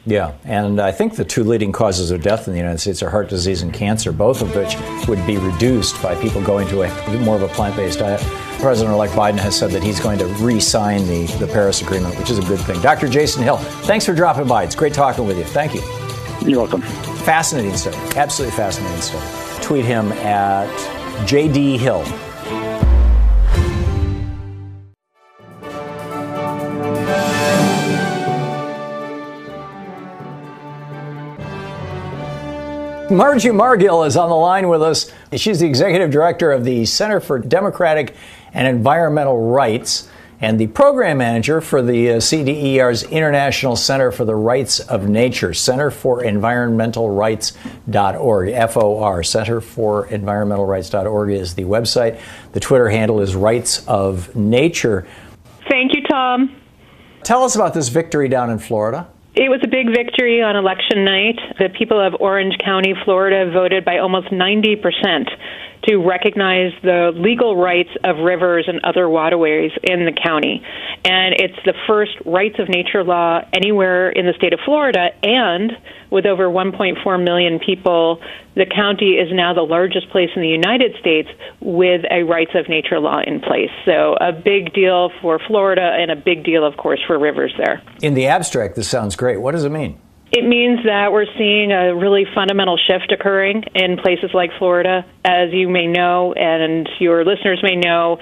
Yeah, 0.05 0.33
and 0.45 0.81
I 0.81 0.91
think 0.91 1.17
the 1.17 1.25
two 1.25 1.45
leading 1.45 1.71
causes 1.71 2.11
of 2.11 2.23
death 2.23 2.47
in 2.47 2.55
the 2.55 2.59
United 2.59 2.79
States 2.79 3.03
are 3.03 3.11
heart 3.11 3.29
disease 3.29 3.63
and 3.63 3.75
cancer, 3.75 4.11
both 4.11 4.41
of 4.41 4.55
which 4.57 4.77
would 5.07 5.25
be 5.27 5.37
reduced 5.37 6.01
by 6.03 6.15
people 6.21 6.43
going 6.43 6.67
to 6.69 6.83
a 6.83 7.19
more 7.19 7.37
of 7.37 7.43
a 7.43 7.49
plant-based 7.49 7.99
diet. 7.99 8.21
President-elect 8.61 9.13
Biden 9.13 9.39
has 9.39 9.57
said 9.57 9.71
that 9.71 9.83
he's 9.83 10.01
going 10.01 10.19
to 10.19 10.27
re-sign 10.27 11.07
the, 11.07 11.27
the 11.39 11.47
Paris 11.47 11.83
Agreement, 11.83 12.19
which 12.19 12.31
is 12.31 12.39
a 12.39 12.43
good 12.43 12.61
thing. 12.61 12.81
Dr. 12.81 13.09
Jason 13.09 13.43
Hill, 13.43 13.59
thanks 13.59 14.07
for 14.07 14.15
dropping 14.15 14.47
by. 14.47 14.65
It's 14.65 14.75
great 14.75 14.95
talking 14.95 15.27
with 15.27 15.37
you. 15.37 15.45
Thank 15.45 15.75
you. 15.75 15.83
You're 16.49 16.61
welcome. 16.61 16.83
Fascinating 16.83 17.77
study. 17.77 17.97
Absolutely 18.17 18.57
fascinating 18.57 19.01
study. 19.01 19.63
Tweet 19.63 19.85
him 19.85 20.13
at 20.13 20.69
JD 21.27 21.79
Hill. 21.79 22.05
Margie 33.11 33.49
Margil 33.49 34.07
is 34.07 34.17
on 34.17 34.29
the 34.29 34.37
line 34.37 34.69
with 34.69 34.83
us. 34.83 35.11
She's 35.35 35.61
the 35.61 35.67
executive 35.67 36.11
director 36.11 36.53
of 36.53 36.65
the 36.65 36.85
Center 36.85 37.21
for 37.21 37.39
Democratic 37.39 38.15
and 38.53 38.69
Environmental 38.69 39.51
Rights 39.51 40.09
and 40.41 40.61
the 40.61 40.67
program 40.69 41.19
manager 41.19 41.61
for 41.61 41.83
the 41.83 42.13
uh, 42.13 42.17
CDER's 42.17 43.03
International 43.05 43.77
Center 43.77 44.13
for 44.13 44.25
the 44.25 44.35
Rights 44.35 44.81
of 44.81 45.09
Nature, 45.09 45.53
Center 45.55 45.91
for 45.91 46.23
Environmental 46.23 47.11
Rights.org, 47.11 48.71
FOR, 48.71 49.23
Center 49.23 49.61
for 49.61 50.07
Environmental 50.07 50.67
Rights.org 50.67 51.31
is 51.31 51.55
the 51.55 51.65
website. 51.65 52.21
The 52.53 52.61
Twitter 52.61 52.89
handle 52.89 53.21
is 53.21 53.35
Rights 53.35 53.87
of 53.89 54.37
Nature. 54.37 55.07
Thank 55.69 55.95
you, 55.95 56.03
Tom. 56.03 56.55
Tell 57.25 57.43
us 57.43 57.57
about 57.57 57.75
this 57.75 57.89
victory 57.89 58.29
down 58.29 58.51
in 58.51 58.59
Florida. 58.59 59.09
It 59.35 59.51
was 59.51 59.61
a 59.63 59.69
big 59.69 59.87
victory 59.95 60.43
on 60.43 60.57
election 60.57 61.05
night. 61.05 61.39
The 61.59 61.69
people 61.69 62.05
of 62.05 62.15
Orange 62.19 62.57
County, 62.65 62.95
Florida 63.05 63.51
voted 63.53 63.85
by 63.85 63.99
almost 63.99 64.29
90% 64.29 64.83
to 65.87 65.97
recognize 65.99 66.73
the 66.83 67.13
legal 67.15 67.57
rights 67.57 67.91
of 68.05 68.19
rivers 68.19 68.65
and 68.67 68.81
other 68.85 69.09
waterways 69.09 69.71
in 69.85 70.05
the 70.05 70.13
county. 70.13 70.63
And 71.05 71.35
it's 71.39 71.59
the 71.65 71.75
first 71.87 72.13
rights 72.27 72.59
of 72.59 72.69
nature 72.69 73.05
law 73.05 73.41
anywhere 73.53 74.11
in 74.11 74.27
the 74.27 74.33
state 74.35 74.53
of 74.53 74.61
Florida. 74.65 75.11
And 75.23 75.73
with 76.11 76.27
over 76.27 76.49
1.4 76.49 77.25
million 77.25 77.61
people, 77.61 78.21
the 78.55 78.67
county 78.67 79.13
is 79.13 79.29
now 79.33 79.55
the 79.55 79.63
largest 79.63 80.11
place 80.11 80.31
in 80.35 80.43
the 80.43 80.49
United 80.49 80.97
States 80.99 81.29
with 81.61 82.03
a 82.11 82.25
rights 82.25 82.53
of 82.55 82.69
nature 82.69 82.99
law 82.99 83.21
in 83.25 83.41
place. 83.41 83.71
So 83.85 84.17
a 84.21 84.33
big 84.33 84.75
deal 84.75 85.11
for 85.23 85.39
Florida 85.47 85.97
and 85.99 86.11
a 86.11 86.17
big 86.17 86.45
deal, 86.45 86.67
of 86.67 86.77
course, 86.77 87.01
for 87.07 87.19
rivers 87.19 87.55
there. 87.57 87.81
In 88.03 88.15
the 88.15 88.27
abstract, 88.27 88.75
this 88.75 88.89
sounds 88.89 89.15
great. 89.19 89.37
What 89.37 89.53
does 89.53 89.65
it 89.65 89.71
mean? 89.71 90.01
It 90.31 90.47
means 90.47 90.81
that 90.85 91.11
we're 91.11 91.27
seeing 91.39 91.73
a 91.73 91.95
really 91.95 92.25
fundamental 92.35 92.77
shift 92.77 93.13
occurring 93.13 93.65
in 93.75 93.97
places 93.97 94.31
like 94.35 94.51
Florida. 94.59 95.05
As 95.25 95.53
you 95.53 95.69
may 95.69 95.87
know, 95.87 96.35
and 96.35 96.87
your 97.01 97.25
listeners 97.25 97.61
may 97.63 97.77
know, 97.77 98.19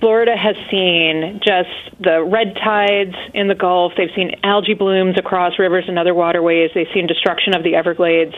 Florida 0.00 0.36
has 0.36 0.56
seen 0.70 1.40
just 1.44 1.70
the 2.00 2.22
red 2.22 2.54
tides 2.62 3.14
in 3.32 3.48
the 3.48 3.54
Gulf. 3.54 3.92
They've 3.96 4.12
seen 4.14 4.32
algae 4.42 4.74
blooms 4.74 5.16
across 5.18 5.58
rivers 5.58 5.84
and 5.88 5.98
other 5.98 6.14
waterways. 6.14 6.70
They've 6.74 6.90
seen 6.92 7.06
destruction 7.06 7.54
of 7.54 7.64
the 7.64 7.74
Everglades. 7.74 8.34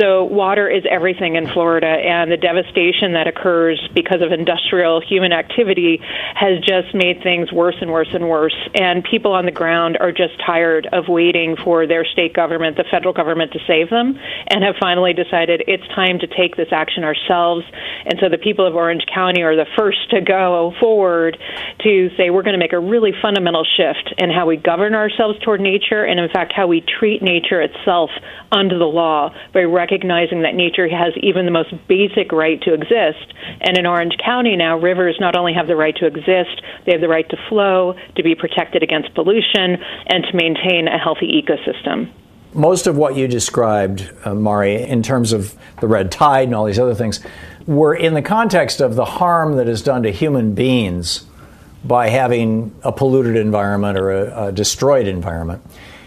So, 0.00 0.24
water 0.24 0.68
is 0.68 0.84
everything 0.90 1.36
in 1.36 1.46
Florida, 1.48 1.86
and 1.86 2.32
the 2.32 2.36
devastation 2.36 3.12
that 3.12 3.28
occurs 3.28 3.78
because 3.94 4.22
of 4.22 4.32
industrial 4.32 5.00
human 5.00 5.32
activity 5.32 6.00
has 6.34 6.58
just 6.60 6.94
made 6.94 7.22
things 7.22 7.52
worse 7.52 7.76
and 7.80 7.92
worse 7.92 8.08
and 8.12 8.28
worse. 8.28 8.56
And 8.74 9.04
people 9.04 9.32
on 9.32 9.44
the 9.44 9.52
ground 9.52 9.98
are 10.00 10.10
just 10.10 10.34
tired 10.44 10.88
of 10.92 11.08
waiting 11.08 11.56
for 11.62 11.86
their 11.86 12.04
state 12.04 12.32
government, 12.32 12.76
the 12.76 12.84
federal 12.90 13.12
government, 13.12 13.52
to 13.52 13.60
save 13.66 13.90
them, 13.90 14.18
and 14.48 14.64
have 14.64 14.76
finally 14.80 15.12
decided 15.12 15.62
it's 15.68 15.86
time 15.94 16.18
to 16.20 16.26
take 16.26 16.56
this 16.56 16.68
action 16.72 17.04
ourselves. 17.04 17.64
And 18.06 18.18
so, 18.20 18.28
the 18.28 18.38
people 18.38 18.66
of 18.66 18.74
Orange 18.74 19.04
County 19.12 19.42
are 19.42 19.54
the 19.54 19.66
first 19.76 20.10
to 20.10 20.20
go 20.22 20.72
forward 20.80 20.93
forward 20.94 21.36
to 21.80 22.08
say 22.16 22.30
we're 22.30 22.42
going 22.42 22.54
to 22.54 22.58
make 22.58 22.72
a 22.72 22.78
really 22.78 23.10
fundamental 23.20 23.64
shift 23.64 24.14
in 24.16 24.30
how 24.30 24.46
we 24.46 24.56
govern 24.56 24.94
ourselves 24.94 25.36
toward 25.40 25.60
nature 25.60 26.04
and, 26.04 26.20
in 26.20 26.28
fact, 26.30 26.52
how 26.54 26.68
we 26.68 26.84
treat 27.00 27.20
nature 27.20 27.60
itself 27.60 28.10
under 28.52 28.78
the 28.78 28.84
law 28.84 29.34
by 29.52 29.62
recognizing 29.62 30.42
that 30.42 30.54
nature 30.54 30.88
has 30.88 31.12
even 31.20 31.46
the 31.46 31.50
most 31.50 31.74
basic 31.88 32.30
right 32.30 32.62
to 32.62 32.72
exist. 32.74 33.26
And 33.60 33.76
in 33.76 33.86
Orange 33.86 34.14
County 34.24 34.54
now, 34.54 34.78
rivers 34.78 35.16
not 35.18 35.34
only 35.34 35.52
have 35.54 35.66
the 35.66 35.76
right 35.76 35.96
to 35.96 36.06
exist, 36.06 36.62
they 36.86 36.92
have 36.92 37.00
the 37.00 37.08
right 37.08 37.28
to 37.28 37.36
flow, 37.48 37.94
to 38.14 38.22
be 38.22 38.36
protected 38.36 38.84
against 38.84 39.12
pollution, 39.14 39.76
and 40.06 40.24
to 40.30 40.36
maintain 40.36 40.86
a 40.86 40.98
healthy 40.98 41.42
ecosystem 41.42 42.12
most 42.54 42.86
of 42.86 42.96
what 42.96 43.16
you 43.16 43.26
described, 43.26 44.08
uh, 44.24 44.32
Mari, 44.32 44.80
in 44.80 45.02
terms 45.02 45.32
of 45.32 45.54
the 45.80 45.88
red 45.88 46.10
tide 46.12 46.44
and 46.44 46.54
all 46.54 46.64
these 46.64 46.78
other 46.78 46.94
things, 46.94 47.20
were 47.66 47.94
in 47.94 48.14
the 48.14 48.22
context 48.22 48.80
of 48.80 48.94
the 48.94 49.04
harm 49.04 49.56
that 49.56 49.68
is 49.68 49.82
done 49.82 50.02
to 50.02 50.10
human 50.10 50.54
beings 50.54 51.26
by 51.84 52.08
having 52.08 52.74
a 52.82 52.92
polluted 52.92 53.36
environment 53.36 53.98
or 53.98 54.10
a, 54.10 54.46
a 54.46 54.52
destroyed 54.52 55.06
environment. 55.06 55.62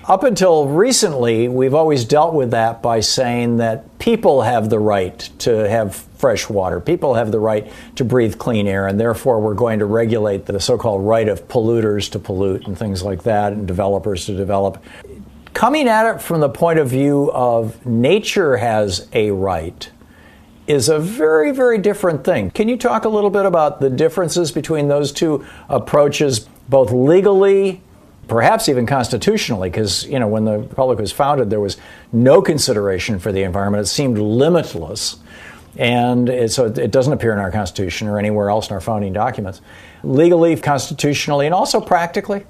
Up 0.07 0.23
until 0.23 0.67
recently, 0.67 1.49
we've 1.49 1.73
always 1.73 2.05
dealt 2.05 2.33
with 2.33 2.51
that 2.51 2.81
by 2.81 3.01
saying 3.01 3.57
that 3.57 3.99
people 3.99 4.41
have 4.41 4.69
the 4.69 4.79
right 4.79 5.19
to 5.39 5.67
have 5.69 5.95
fresh 5.95 6.49
water. 6.49 6.79
People 6.79 7.15
have 7.15 7.31
the 7.31 7.39
right 7.39 7.69
to 7.97 8.05
breathe 8.05 8.37
clean 8.37 8.67
air, 8.67 8.87
and 8.87 8.97
therefore 8.97 9.41
we're 9.41 9.53
going 9.53 9.79
to 9.79 9.85
regulate 9.85 10.45
the 10.45 10.59
so 10.61 10.77
called 10.77 11.05
right 11.05 11.27
of 11.27 11.49
polluters 11.49 12.09
to 12.11 12.19
pollute 12.19 12.65
and 12.67 12.77
things 12.77 13.03
like 13.03 13.23
that, 13.23 13.51
and 13.51 13.67
developers 13.67 14.25
to 14.27 14.35
develop. 14.35 14.81
Coming 15.53 15.89
at 15.89 16.15
it 16.15 16.21
from 16.21 16.39
the 16.39 16.49
point 16.49 16.79
of 16.79 16.87
view 16.87 17.29
of 17.33 17.85
nature 17.85 18.55
has 18.55 19.09
a 19.11 19.31
right 19.31 19.89
is 20.67 20.89
a 20.89 20.99
very, 20.99 21.51
very 21.51 21.77
different 21.77 22.23
thing. 22.23 22.51
Can 22.51 22.67
you 22.67 22.77
talk 22.77 23.05
a 23.05 23.09
little 23.09 23.29
bit 23.29 23.45
about 23.45 23.79
the 23.79 23.89
differences 23.89 24.51
between 24.51 24.89
those 24.89 25.11
two 25.11 25.45
approaches, 25.69 26.39
both 26.67 26.91
legally, 26.91 27.81
perhaps 28.27 28.67
even 28.67 28.85
constitutionally? 28.85 29.69
Because, 29.69 30.05
you 30.05 30.19
know, 30.19 30.27
when 30.27 30.43
the 30.43 30.59
Republic 30.59 30.99
was 30.99 31.11
founded, 31.11 31.49
there 31.49 31.61
was 31.61 31.77
no 32.11 32.41
consideration 32.41 33.17
for 33.17 33.31
the 33.31 33.43
environment. 33.43 33.81
It 33.81 33.87
seemed 33.87 34.17
limitless. 34.17 35.17
And 35.77 36.51
so 36.51 36.65
it 36.65 36.91
doesn't 36.91 37.13
appear 37.13 37.33
in 37.33 37.39
our 37.39 37.51
Constitution 37.51 38.07
or 38.07 38.19
anywhere 38.19 38.49
else 38.49 38.69
in 38.69 38.73
our 38.73 38.81
founding 38.81 39.13
documents. 39.13 39.61
Legally, 40.03 40.55
constitutionally, 40.57 41.45
and 41.45 41.55
also 41.55 41.79
practically? 41.79 42.45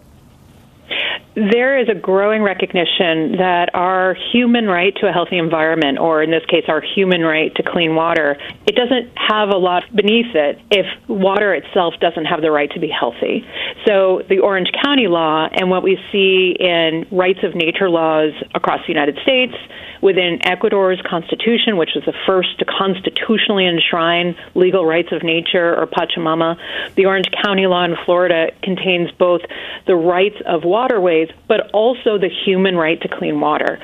There 1.38 1.78
is 1.78 1.88
a 1.88 1.94
growing 1.94 2.42
recognition 2.42 3.38
that 3.38 3.70
our 3.76 4.18
human 4.34 4.66
right 4.66 4.92
to 4.96 5.08
a 5.08 5.12
healthy 5.12 5.38
environment, 5.38 6.00
or 6.00 6.24
in 6.24 6.32
this 6.32 6.44
case, 6.50 6.64
our 6.68 6.82
human 6.82 7.22
right 7.22 7.54
to 7.56 7.64
clean 7.64 7.94
water, 7.94 8.38
it 8.66 8.76
doesn't 8.76 9.14
have 9.16 9.50
a 9.50 9.58
lot 9.58 9.84
beneath 9.96 10.34
it 10.34 10.58
if 10.72 10.88
water 11.08 11.54
itself 11.54 11.94
doesn't 12.02 12.26
have 12.26 12.42
the 12.42 12.50
right 12.50 12.72
to 12.72 12.80
be 12.80 12.90
healthy. 12.90 13.46
So 13.86 14.24
the 14.28 14.40
Orange 14.40 14.70
County 14.84 15.06
law 15.06 15.48
and 15.54 15.70
what 15.70 15.84
we 15.84 16.00
see 16.12 16.56
in 16.60 17.06
rights 17.12 17.40
of 17.44 17.54
nature 17.54 17.90
laws 17.90 18.34
across 18.56 18.80
the 18.88 18.92
United 18.92 19.20
States, 19.22 19.54
within 20.02 20.40
Ecuador's 20.46 21.02
constitution, 21.08 21.78
which 21.78 21.92
was 21.96 22.04
the 22.06 22.14
first 22.26 22.58
to 22.60 22.66
constitutionally 22.66 23.66
enshrine 23.68 24.36
legal 24.56 24.86
rights 24.86 25.10
of 25.12 25.24
nature 25.24 25.76
or 25.76 25.88
Pachamama. 25.88 26.58
The 26.96 27.06
Orange 27.06 27.30
County 27.44 27.68
law 27.68 27.84
in 27.84 27.96
Florida 28.06 28.52
contains 28.64 29.12
both 29.12 29.42
the 29.86 29.96
rights 29.96 30.38
of 30.46 30.64
waterways, 30.64 31.30
but 31.48 31.72
also 31.72 32.18
the 32.18 32.30
human 32.46 32.76
right 32.76 33.00
to 33.02 33.08
clean 33.08 33.40
water 33.40 33.80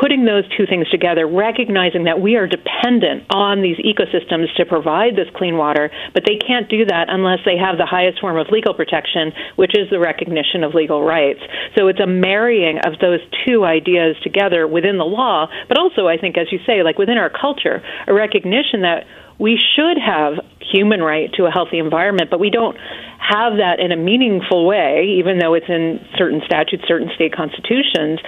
putting 0.00 0.24
those 0.24 0.44
two 0.56 0.66
things 0.66 0.88
together, 0.90 1.26
recognizing 1.26 2.04
that 2.04 2.20
we 2.20 2.36
are 2.36 2.46
dependent 2.46 3.24
on 3.30 3.62
these 3.62 3.76
ecosystems 3.78 4.46
to 4.56 4.64
provide 4.64 5.16
this 5.16 5.28
clean 5.36 5.56
water, 5.56 5.90
but 6.14 6.22
they 6.26 6.36
can't 6.36 6.68
do 6.68 6.84
that 6.84 7.06
unless 7.08 7.38
they 7.44 7.56
have 7.56 7.78
the 7.78 7.86
highest 7.86 8.20
form 8.20 8.36
of 8.36 8.46
legal 8.50 8.74
protection, 8.74 9.32
which 9.56 9.72
is 9.74 9.90
the 9.90 9.98
recognition 9.98 10.62
of 10.62 10.74
legal 10.74 11.02
rights. 11.02 11.40
So 11.76 11.88
it's 11.88 12.00
a 12.00 12.06
marrying 12.06 12.78
of 12.84 12.98
those 13.00 13.20
two 13.46 13.64
ideas 13.64 14.16
together 14.22 14.66
within 14.66 14.98
the 14.98 15.04
law, 15.04 15.48
but 15.68 15.78
also, 15.78 16.06
I 16.06 16.16
think, 16.16 16.38
as 16.38 16.46
you 16.52 16.58
say, 16.66 16.82
like 16.82 16.98
within 16.98 17.18
our 17.18 17.30
culture, 17.30 17.82
a 18.06 18.14
recognition 18.14 18.82
that 18.82 19.04
we 19.38 19.58
should 19.76 19.98
have 19.98 20.34
human 20.60 21.00
right 21.00 21.32
to 21.34 21.46
a 21.46 21.50
healthy 21.50 21.78
environment, 21.78 22.30
but 22.30 22.40
we 22.40 22.50
don't 22.50 22.76
have 23.18 23.58
that 23.58 23.78
in 23.78 23.92
a 23.92 23.96
meaningful 23.96 24.66
way, 24.66 25.16
even 25.18 25.38
though 25.38 25.54
it's 25.54 25.68
in 25.68 26.00
certain 26.16 26.40
statutes, 26.44 26.84
certain 26.86 27.10
state 27.14 27.34
constitutions. 27.34 28.20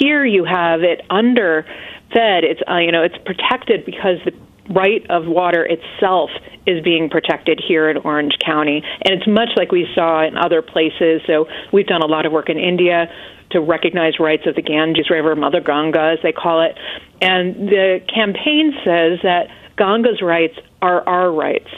Here 0.00 0.24
you 0.24 0.44
have 0.44 0.82
it 0.82 1.02
under 1.10 1.64
fed. 2.12 2.44
It's 2.44 2.60
uh, 2.68 2.78
you 2.78 2.92
know 2.92 3.02
it's 3.02 3.18
protected 3.24 3.84
because 3.84 4.18
the 4.24 4.32
right 4.72 5.06
of 5.10 5.26
water 5.26 5.64
itself 5.64 6.30
is 6.66 6.82
being 6.82 7.08
protected 7.08 7.60
here 7.66 7.88
in 7.88 7.98
Orange 7.98 8.34
County, 8.44 8.82
and 9.04 9.14
it's 9.14 9.26
much 9.26 9.50
like 9.56 9.70
we 9.70 9.86
saw 9.94 10.26
in 10.26 10.36
other 10.36 10.62
places. 10.62 11.22
So 11.26 11.46
we've 11.72 11.86
done 11.86 12.02
a 12.02 12.06
lot 12.06 12.26
of 12.26 12.32
work 12.32 12.48
in 12.48 12.58
India 12.58 13.06
to 13.50 13.60
recognize 13.60 14.18
rights 14.18 14.42
of 14.46 14.56
the 14.56 14.62
Ganges 14.62 15.08
River, 15.08 15.36
Mother 15.36 15.60
Ganga, 15.60 16.16
as 16.16 16.18
they 16.22 16.32
call 16.32 16.62
it, 16.62 16.76
and 17.22 17.68
the 17.68 18.00
campaign 18.12 18.72
says 18.84 19.20
that 19.22 19.46
Ganga's 19.76 20.22
rights 20.22 20.58
are 20.80 21.06
our 21.06 21.30
rights, 21.30 21.68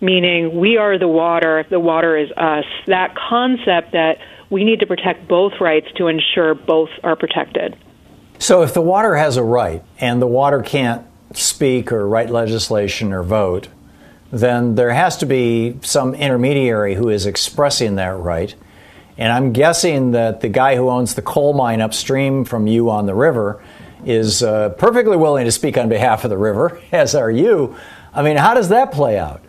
meaning 0.00 0.58
we 0.58 0.76
are 0.76 0.98
the 0.98 1.08
water, 1.08 1.66
the 1.68 1.80
water 1.80 2.16
is 2.16 2.30
us. 2.32 2.64
That 2.86 3.16
concept 3.16 3.92
that 3.92 4.18
we 4.50 4.64
need 4.64 4.80
to 4.80 4.86
protect 4.86 5.28
both 5.28 5.54
rights 5.60 5.88
to 5.96 6.06
ensure 6.06 6.54
both 6.54 6.90
are 7.02 7.16
protected. 7.16 7.76
So 8.38 8.62
if 8.62 8.72
the 8.72 8.80
water 8.80 9.16
has 9.16 9.36
a 9.36 9.42
right 9.42 9.82
and 9.98 10.22
the 10.22 10.26
water 10.26 10.62
can't 10.62 11.04
speak 11.34 11.92
or 11.92 12.08
write 12.08 12.30
legislation 12.30 13.12
or 13.12 13.22
vote, 13.22 13.68
then 14.30 14.74
there 14.74 14.90
has 14.90 15.16
to 15.18 15.26
be 15.26 15.78
some 15.82 16.14
intermediary 16.14 16.94
who 16.94 17.08
is 17.08 17.26
expressing 17.26 17.96
that 17.96 18.16
right. 18.16 18.54
And 19.16 19.32
I'm 19.32 19.52
guessing 19.52 20.12
that 20.12 20.40
the 20.42 20.48
guy 20.48 20.76
who 20.76 20.88
owns 20.88 21.14
the 21.14 21.22
coal 21.22 21.52
mine 21.52 21.80
upstream 21.80 22.44
from 22.44 22.68
you 22.68 22.90
on 22.90 23.06
the 23.06 23.14
river 23.14 23.62
is 24.04 24.42
uh, 24.42 24.70
perfectly 24.70 25.16
willing 25.16 25.44
to 25.44 25.52
speak 25.52 25.76
on 25.76 25.88
behalf 25.88 26.24
of 26.24 26.30
the 26.30 26.38
river, 26.38 26.80
as 26.92 27.14
are 27.14 27.30
you. 27.30 27.76
I 28.12 28.22
mean, 28.22 28.36
how 28.36 28.54
does 28.54 28.68
that 28.70 28.92
play 28.92 29.18
out? 29.18 29.42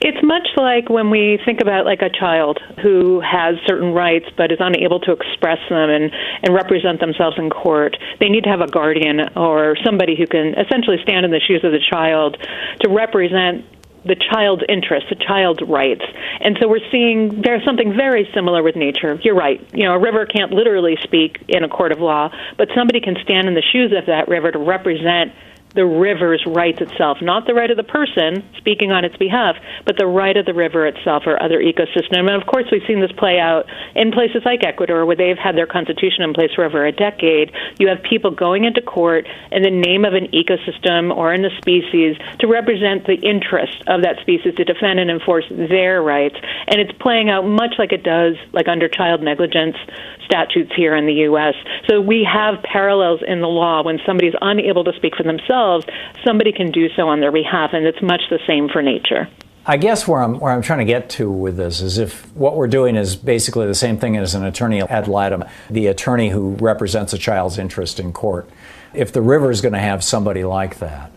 It's 0.00 0.22
much 0.22 0.48
like 0.56 0.90
when 0.90 1.08
we 1.08 1.38
think 1.46 1.60
about 1.62 1.86
like 1.86 2.02
a 2.02 2.10
child 2.10 2.60
who 2.82 3.20
has 3.20 3.56
certain 3.66 3.92
rights 3.94 4.26
but 4.36 4.52
is 4.52 4.58
unable 4.60 5.00
to 5.00 5.12
express 5.12 5.58
them 5.70 5.88
and, 5.88 6.12
and 6.42 6.54
represent 6.54 7.00
themselves 7.00 7.38
in 7.38 7.48
court. 7.48 7.96
They 8.20 8.28
need 8.28 8.44
to 8.44 8.50
have 8.50 8.60
a 8.60 8.66
guardian 8.66 9.20
or 9.34 9.76
somebody 9.82 10.14
who 10.14 10.26
can 10.26 10.54
essentially 10.58 10.98
stand 11.02 11.24
in 11.24 11.30
the 11.30 11.40
shoes 11.40 11.64
of 11.64 11.72
the 11.72 11.80
child 11.90 12.36
to 12.80 12.90
represent 12.90 13.64
the 14.04 14.16
child's 14.16 14.62
interests, 14.68 15.08
the 15.08 15.16
child's 15.16 15.62
rights. 15.62 16.04
And 16.40 16.56
so 16.60 16.68
we're 16.68 16.84
seeing 16.90 17.42
there's 17.42 17.64
something 17.64 17.94
very 17.96 18.28
similar 18.34 18.62
with 18.62 18.76
nature. 18.76 19.18
You're 19.22 19.34
right. 19.34 19.60
You 19.72 19.84
know, 19.84 19.94
a 19.94 19.98
river 19.98 20.26
can't 20.26 20.52
literally 20.52 20.96
speak 21.02 21.38
in 21.48 21.64
a 21.64 21.68
court 21.68 21.92
of 21.92 21.98
law, 21.98 22.30
but 22.58 22.68
somebody 22.74 23.00
can 23.00 23.16
stand 23.22 23.48
in 23.48 23.54
the 23.54 23.62
shoes 23.72 23.92
of 23.96 24.06
that 24.06 24.28
river 24.28 24.50
to 24.52 24.58
represent 24.58 25.32
the 25.74 25.84
river's 25.84 26.42
rights 26.46 26.80
itself, 26.80 27.18
not 27.20 27.46
the 27.46 27.54
right 27.54 27.70
of 27.70 27.76
the 27.76 27.84
person 27.84 28.44
speaking 28.56 28.92
on 28.92 29.04
its 29.04 29.16
behalf, 29.16 29.56
but 29.84 29.96
the 29.98 30.06
right 30.06 30.36
of 30.36 30.46
the 30.46 30.54
river 30.54 30.86
itself 30.86 31.24
or 31.26 31.40
other 31.42 31.58
ecosystem. 31.58 32.30
And 32.30 32.40
of 32.40 32.46
course, 32.46 32.66
we've 32.70 32.86
seen 32.86 33.00
this 33.00 33.12
play 33.12 33.38
out 33.40 33.66
in 33.94 34.12
places 34.12 34.42
like 34.44 34.62
Ecuador, 34.62 35.04
where 35.04 35.16
they've 35.16 35.38
had 35.38 35.56
their 35.56 35.66
constitution 35.66 36.22
in 36.22 36.32
place 36.32 36.50
for 36.54 36.64
over 36.64 36.86
a 36.86 36.92
decade. 36.92 37.52
You 37.78 37.88
have 37.88 38.02
people 38.02 38.30
going 38.30 38.64
into 38.64 38.80
court 38.80 39.26
in 39.50 39.62
the 39.62 39.70
name 39.70 40.04
of 40.04 40.14
an 40.14 40.28
ecosystem 40.28 41.14
or 41.14 41.34
in 41.34 41.44
a 41.44 41.50
species 41.58 42.16
to 42.38 42.46
represent 42.46 43.06
the 43.06 43.18
interests 43.20 43.82
of 43.86 44.02
that 44.02 44.20
species 44.20 44.54
to 44.54 44.64
defend 44.64 45.00
and 45.00 45.10
enforce 45.10 45.44
their 45.50 46.02
rights. 46.02 46.36
And 46.68 46.80
it's 46.80 46.92
playing 47.00 47.30
out 47.30 47.42
much 47.42 47.74
like 47.78 47.92
it 47.92 48.02
does, 48.02 48.36
like 48.52 48.68
under 48.68 48.88
child 48.88 49.22
negligence 49.22 49.76
statutes 50.24 50.72
here 50.74 50.96
in 50.96 51.06
the 51.06 51.28
U.S. 51.28 51.54
So 51.88 52.00
we 52.00 52.24
have 52.24 52.62
parallels 52.62 53.20
in 53.26 53.40
the 53.40 53.48
law. 53.48 53.82
When 53.82 54.00
somebody 54.06 54.28
is 54.28 54.34
unable 54.40 54.84
to 54.84 54.92
speak 54.94 55.16
for 55.16 55.22
themselves, 55.22 55.86
somebody 56.24 56.52
can 56.52 56.70
do 56.70 56.88
so 56.96 57.08
on 57.08 57.20
their 57.20 57.32
behalf, 57.32 57.70
and 57.72 57.84
it's 57.84 58.00
much 58.00 58.22
the 58.30 58.38
same 58.46 58.68
for 58.68 58.82
nature. 58.82 59.28
I 59.66 59.78
guess 59.78 60.06
where 60.06 60.22
I'm 60.22 60.38
where 60.40 60.52
I'm 60.52 60.60
trying 60.60 60.80
to 60.80 60.84
get 60.84 61.08
to 61.10 61.30
with 61.30 61.56
this 61.56 61.80
is 61.80 61.96
if 61.96 62.30
what 62.36 62.54
we're 62.54 62.66
doing 62.66 62.96
is 62.96 63.16
basically 63.16 63.66
the 63.66 63.74
same 63.74 63.96
thing 63.96 64.16
as 64.16 64.34
an 64.34 64.44
attorney 64.44 64.82
ad 64.82 65.08
litem, 65.08 65.44
the 65.70 65.86
attorney 65.86 66.28
who 66.28 66.50
represents 66.56 67.14
a 67.14 67.18
child's 67.18 67.58
interest 67.58 67.98
in 67.98 68.12
court. 68.12 68.48
If 68.92 69.12
the 69.12 69.22
river 69.22 69.50
is 69.50 69.62
going 69.62 69.72
to 69.72 69.78
have 69.78 70.04
somebody 70.04 70.44
like 70.44 70.78
that, 70.80 71.10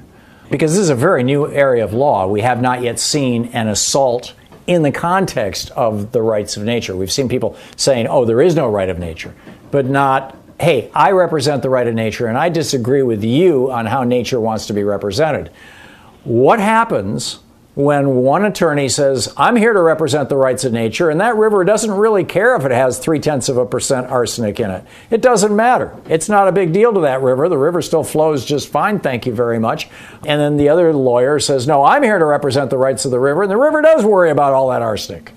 because 0.49 0.71
this 0.71 0.79
is 0.79 0.89
a 0.89 0.95
very 0.95 1.23
new 1.23 1.51
area 1.51 1.83
of 1.83 1.93
law, 1.93 2.25
we 2.25 2.39
have 2.39 2.61
not 2.61 2.81
yet 2.81 2.99
seen 2.99 3.49
an 3.53 3.67
assault 3.67 4.33
in 4.65 4.81
the 4.81 4.91
context 4.91 5.69
of 5.71 6.13
the 6.13 6.21
rights 6.21 6.55
of 6.55 6.63
nature. 6.63 6.95
We've 6.95 7.11
seen 7.11 7.27
people 7.27 7.57
saying, 7.75 8.07
"Oh, 8.07 8.23
there 8.23 8.41
is 8.41 8.55
no 8.55 8.69
right 8.69 8.89
of 8.89 8.97
nature," 8.97 9.33
but 9.71 9.85
not 9.85 10.37
hey, 10.59 10.89
I 10.93 11.11
represent 11.11 11.61
the 11.61 11.69
right 11.69 11.87
of 11.87 11.93
nature 11.93 12.27
and 12.27 12.37
I 12.37 12.49
disagree 12.49 13.03
with 13.03 13.23
you 13.23 13.71
on 13.71 13.85
how 13.85 14.03
nature 14.03 14.39
wants 14.39 14.67
to 14.67 14.73
be 14.73 14.83
represented. 14.83 15.51
What 16.23 16.59
happens 16.59 17.39
when 17.77 18.15
one 18.15 18.43
attorney 18.43 18.89
says, 18.89 19.31
I'm 19.37 19.55
here 19.55 19.71
to 19.71 19.79
represent 19.79 20.29
the 20.29 20.35
rights 20.35 20.63
of 20.63 20.73
nature, 20.73 21.11
and 21.11 21.21
that 21.21 21.35
river 21.35 21.63
doesn't 21.63 21.91
really 21.91 22.23
care 22.23 22.55
if 22.55 22.65
it 22.65 22.71
has 22.71 22.97
three 22.97 23.19
tenths 23.19 23.49
of 23.49 23.57
a 23.57 23.67
percent 23.67 24.07
arsenic 24.07 24.59
in 24.59 24.71
it. 24.71 24.83
It 25.11 25.21
doesn't 25.21 25.55
matter. 25.55 25.95
It's 26.09 26.27
not 26.27 26.47
a 26.47 26.51
big 26.51 26.73
deal 26.73 26.91
to 26.91 27.01
that 27.01 27.21
river. 27.21 27.47
The 27.47 27.57
river 27.57 27.83
still 27.83 28.03
flows 28.03 28.45
just 28.45 28.69
fine, 28.69 28.99
thank 28.99 29.27
you 29.27 29.31
very 29.31 29.59
much. 29.59 29.89
And 30.25 30.41
then 30.41 30.57
the 30.57 30.69
other 30.69 30.91
lawyer 30.91 31.39
says, 31.39 31.67
No, 31.67 31.83
I'm 31.83 32.01
here 32.01 32.17
to 32.17 32.25
represent 32.25 32.71
the 32.71 32.79
rights 32.79 33.05
of 33.05 33.11
the 33.11 33.19
river, 33.19 33.43
and 33.43 33.51
the 33.51 33.57
river 33.57 33.83
does 33.83 34.03
worry 34.03 34.31
about 34.31 34.53
all 34.53 34.69
that 34.71 34.81
arsenic. 34.81 35.31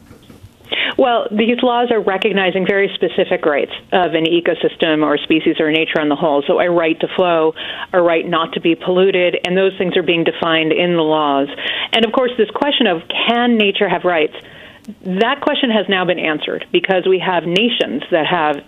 Well, 1.01 1.29
these 1.31 1.57
laws 1.63 1.91
are 1.91 2.03
recognizing 2.03 2.67
very 2.67 2.93
specific 2.93 3.47
rights 3.47 3.73
of 3.91 4.13
an 4.13 4.27
ecosystem 4.27 5.03
or 5.03 5.17
species 5.17 5.57
or 5.59 5.73
nature 5.73 5.99
on 5.99 6.11
the 6.11 6.15
whole. 6.15 6.45
So, 6.47 6.61
a 6.61 6.71
right 6.71 7.01
to 7.01 7.09
flow, 7.17 7.55
a 7.95 8.03
right 8.03 8.29
not 8.29 8.53
to 8.53 8.61
be 8.61 8.75
polluted, 8.75 9.35
and 9.47 9.57
those 9.57 9.73
things 9.79 9.97
are 9.97 10.03
being 10.03 10.25
defined 10.25 10.73
in 10.73 10.97
the 10.97 11.03
laws. 11.03 11.49
And 11.95 12.05
of 12.05 12.13
course, 12.13 12.33
this 12.37 12.51
question 12.51 12.87
of 12.87 13.01
can 13.09 13.57
nature 13.57 13.89
have 13.89 14.05
rights? 14.05 14.35
That 15.01 15.41
question 15.41 15.71
has 15.71 15.89
now 15.89 16.05
been 16.05 16.19
answered 16.19 16.67
because 16.71 17.07
we 17.09 17.19
have 17.19 17.45
nations 17.45 18.03
that 18.11 18.27
have 18.27 18.63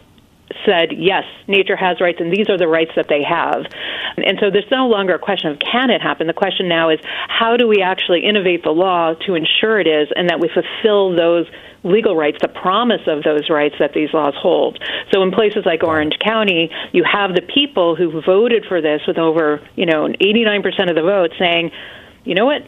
said, 0.66 0.92
yes, 0.97 1.25
nature 1.49 1.76
has 1.76 2.00
rights, 2.00 2.18
and 2.21 2.32
these 2.32 2.49
are 2.49 2.59
the 2.59 2.68
rights 2.68 2.92
that 2.97 3.09
they 3.09 3.23
have. 3.23 3.64
And 4.16 4.38
so 4.40 4.50
there's 4.50 4.71
no 4.71 4.88
longer 4.88 5.14
a 5.14 5.18
question 5.18 5.50
of 5.50 5.59
can 5.59 5.90
it 5.90 6.00
happen. 6.00 6.26
The 6.26 6.32
question 6.32 6.68
now 6.68 6.90
is 6.90 7.00
how 7.28 7.56
do 7.56 7.66
we 7.66 7.82
actually 7.82 8.25
innovate 8.25 8.62
the 8.62 8.71
law 8.71 9.14
to 9.26 9.35
ensure 9.35 9.80
it 9.80 9.87
is 9.87 10.09
and 10.14 10.28
that 10.28 10.40
we 10.40 10.49
fulfill 10.49 11.16
those 11.16 11.47
legal 11.85 12.14
rights, 12.14 12.38
the 12.40 12.49
promise 12.49 13.02
of 13.06 13.25
those 13.25 13.50
rights 13.50 13.75
that 13.80 13.92
these 13.92 14.12
laws 14.12 14.35
hold. 14.37 14.78
So 15.12 15.23
in 15.23 15.32
places 15.32 15.64
like 15.66 15.82
Orange 15.82 16.14
County, 16.25 16.71
you 16.92 17.04
have 17.11 17.35
the 17.35 17.42
people 17.42 17.97
who 17.97 18.23
voted 18.23 18.64
for 18.68 18.80
this 18.80 19.02
with 19.06 19.18
over, 19.18 19.61
you 19.75 19.87
know, 19.87 20.06
89% 20.06 20.88
of 20.88 20.94
the 20.94 21.02
vote 21.02 21.32
saying, 21.38 21.73
you 22.25 22.35
know 22.35 22.47
what? 22.47 22.62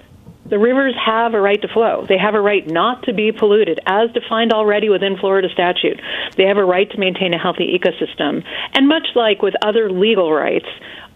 The 0.46 0.58
rivers 0.58 0.94
have 1.02 1.32
a 1.32 1.40
right 1.40 1.60
to 1.62 1.68
flow. 1.68 2.04
They 2.06 2.18
have 2.18 2.34
a 2.34 2.40
right 2.40 2.66
not 2.66 3.04
to 3.04 3.14
be 3.14 3.32
polluted, 3.32 3.80
as 3.86 4.10
defined 4.12 4.52
already 4.52 4.90
within 4.90 5.16
Florida 5.16 5.48
statute. 5.52 6.00
They 6.36 6.44
have 6.44 6.58
a 6.58 6.64
right 6.64 6.90
to 6.90 6.98
maintain 6.98 7.32
a 7.32 7.38
healthy 7.38 7.78
ecosystem. 7.78 8.44
And 8.74 8.86
much 8.86 9.08
like 9.14 9.40
with 9.40 9.54
other 9.62 9.90
legal 9.90 10.30
rights, 10.32 10.66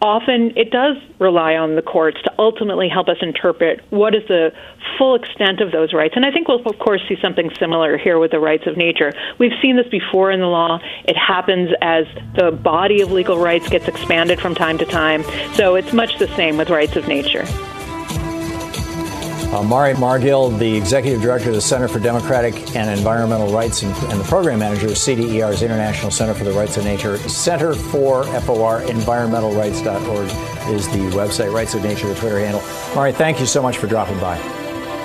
often 0.01 0.57
it 0.57 0.71
does 0.71 0.97
rely 1.19 1.57
on 1.57 1.77
the 1.77 1.83
courts 1.83 2.17
to 2.23 2.33
ultimately 2.39 2.89
help 2.89 3.09
us 3.09 3.19
interpret 3.21 3.83
what 3.91 4.15
is 4.15 4.23
the 4.29 4.53
full 4.97 5.15
extent 5.15 5.61
of 5.61 5.73
those 5.73 5.93
rights. 5.93 6.15
And 6.17 6.25
I 6.25 6.31
think 6.31 6.49
we'll, 6.49 6.65
of 6.65 6.79
course, 6.79 7.03
see 7.07 7.17
something 7.21 7.51
similar 7.59 7.99
here 7.99 8.19
with 8.19 8.31
the 8.31 8.41
rights 8.41 8.67
of 8.67 8.79
nature. 8.79 9.13
We've 9.39 9.53
seen 9.61 9.77
this 9.77 9.89
before 9.89 10.31
in 10.31 10.41
the 10.41 10.47
law. 10.47 10.81
It 11.05 11.17
happens 11.19 11.71
as 11.83 12.07
the 12.35 12.51
body 12.51 13.03
of 13.03 13.13
legal 13.13 13.39
rights 13.39 13.69
gets 13.69 13.89
expanded 13.89 14.41
from 14.41 14.55
time 14.55 14.79
to 14.79 14.87
time. 14.87 15.23
So 15.53 15.75
it's 15.75 15.93
much 15.93 16.19
the 16.19 16.29
same 16.29 16.57
with 16.57 16.71
rights 16.71 16.97
of 16.97 17.07
nature. 17.09 17.45
Uh, 19.53 19.63
Mari 19.63 19.95
Margil, 19.95 20.59
the 20.59 20.77
executive 20.77 21.23
director 21.23 21.49
of 21.49 21.55
the 21.55 21.61
Center 21.61 21.89
for 21.89 21.99
Democratic 21.99 22.77
and 22.77 22.91
Environmental 22.91 23.51
Rights 23.51 23.83
and, 23.83 23.95
and, 24.13 24.21
the 24.21 24.25
program 24.25 24.59
manager 24.59 24.89
of 24.89 24.93
CDER's 24.93 25.63
International 25.63 26.11
Center 26.11 26.35
for 26.35 26.45
the 26.45 26.53
Rights 26.53 26.77
of 26.77 26.85
Nature. 26.85 27.17
Center 27.17 27.73
for 27.73 28.25
FOR 28.25 28.83
environmentalrights.org 28.83 30.29
is 30.71 30.87
the 30.89 30.99
website, 31.17 31.51
Rights 31.51 31.75
of 31.75 31.83
Nature, 31.83 32.09
the 32.09 32.15
Twitter 32.17 32.41
handle. 32.41 32.63
Mari, 32.95 33.13
thank 33.13 33.41
you 33.41 33.47
so 33.47 33.63
much 33.63 33.79
for 33.79 33.87
dropping 33.87 34.21
by. 34.21 34.37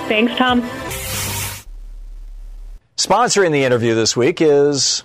Thanks, 0.08 0.36
Tom. 0.36 0.60
Sponsoring 2.98 3.50
the 3.50 3.64
interview 3.64 3.94
this 3.94 4.14
week 4.14 4.42
is 4.42 5.04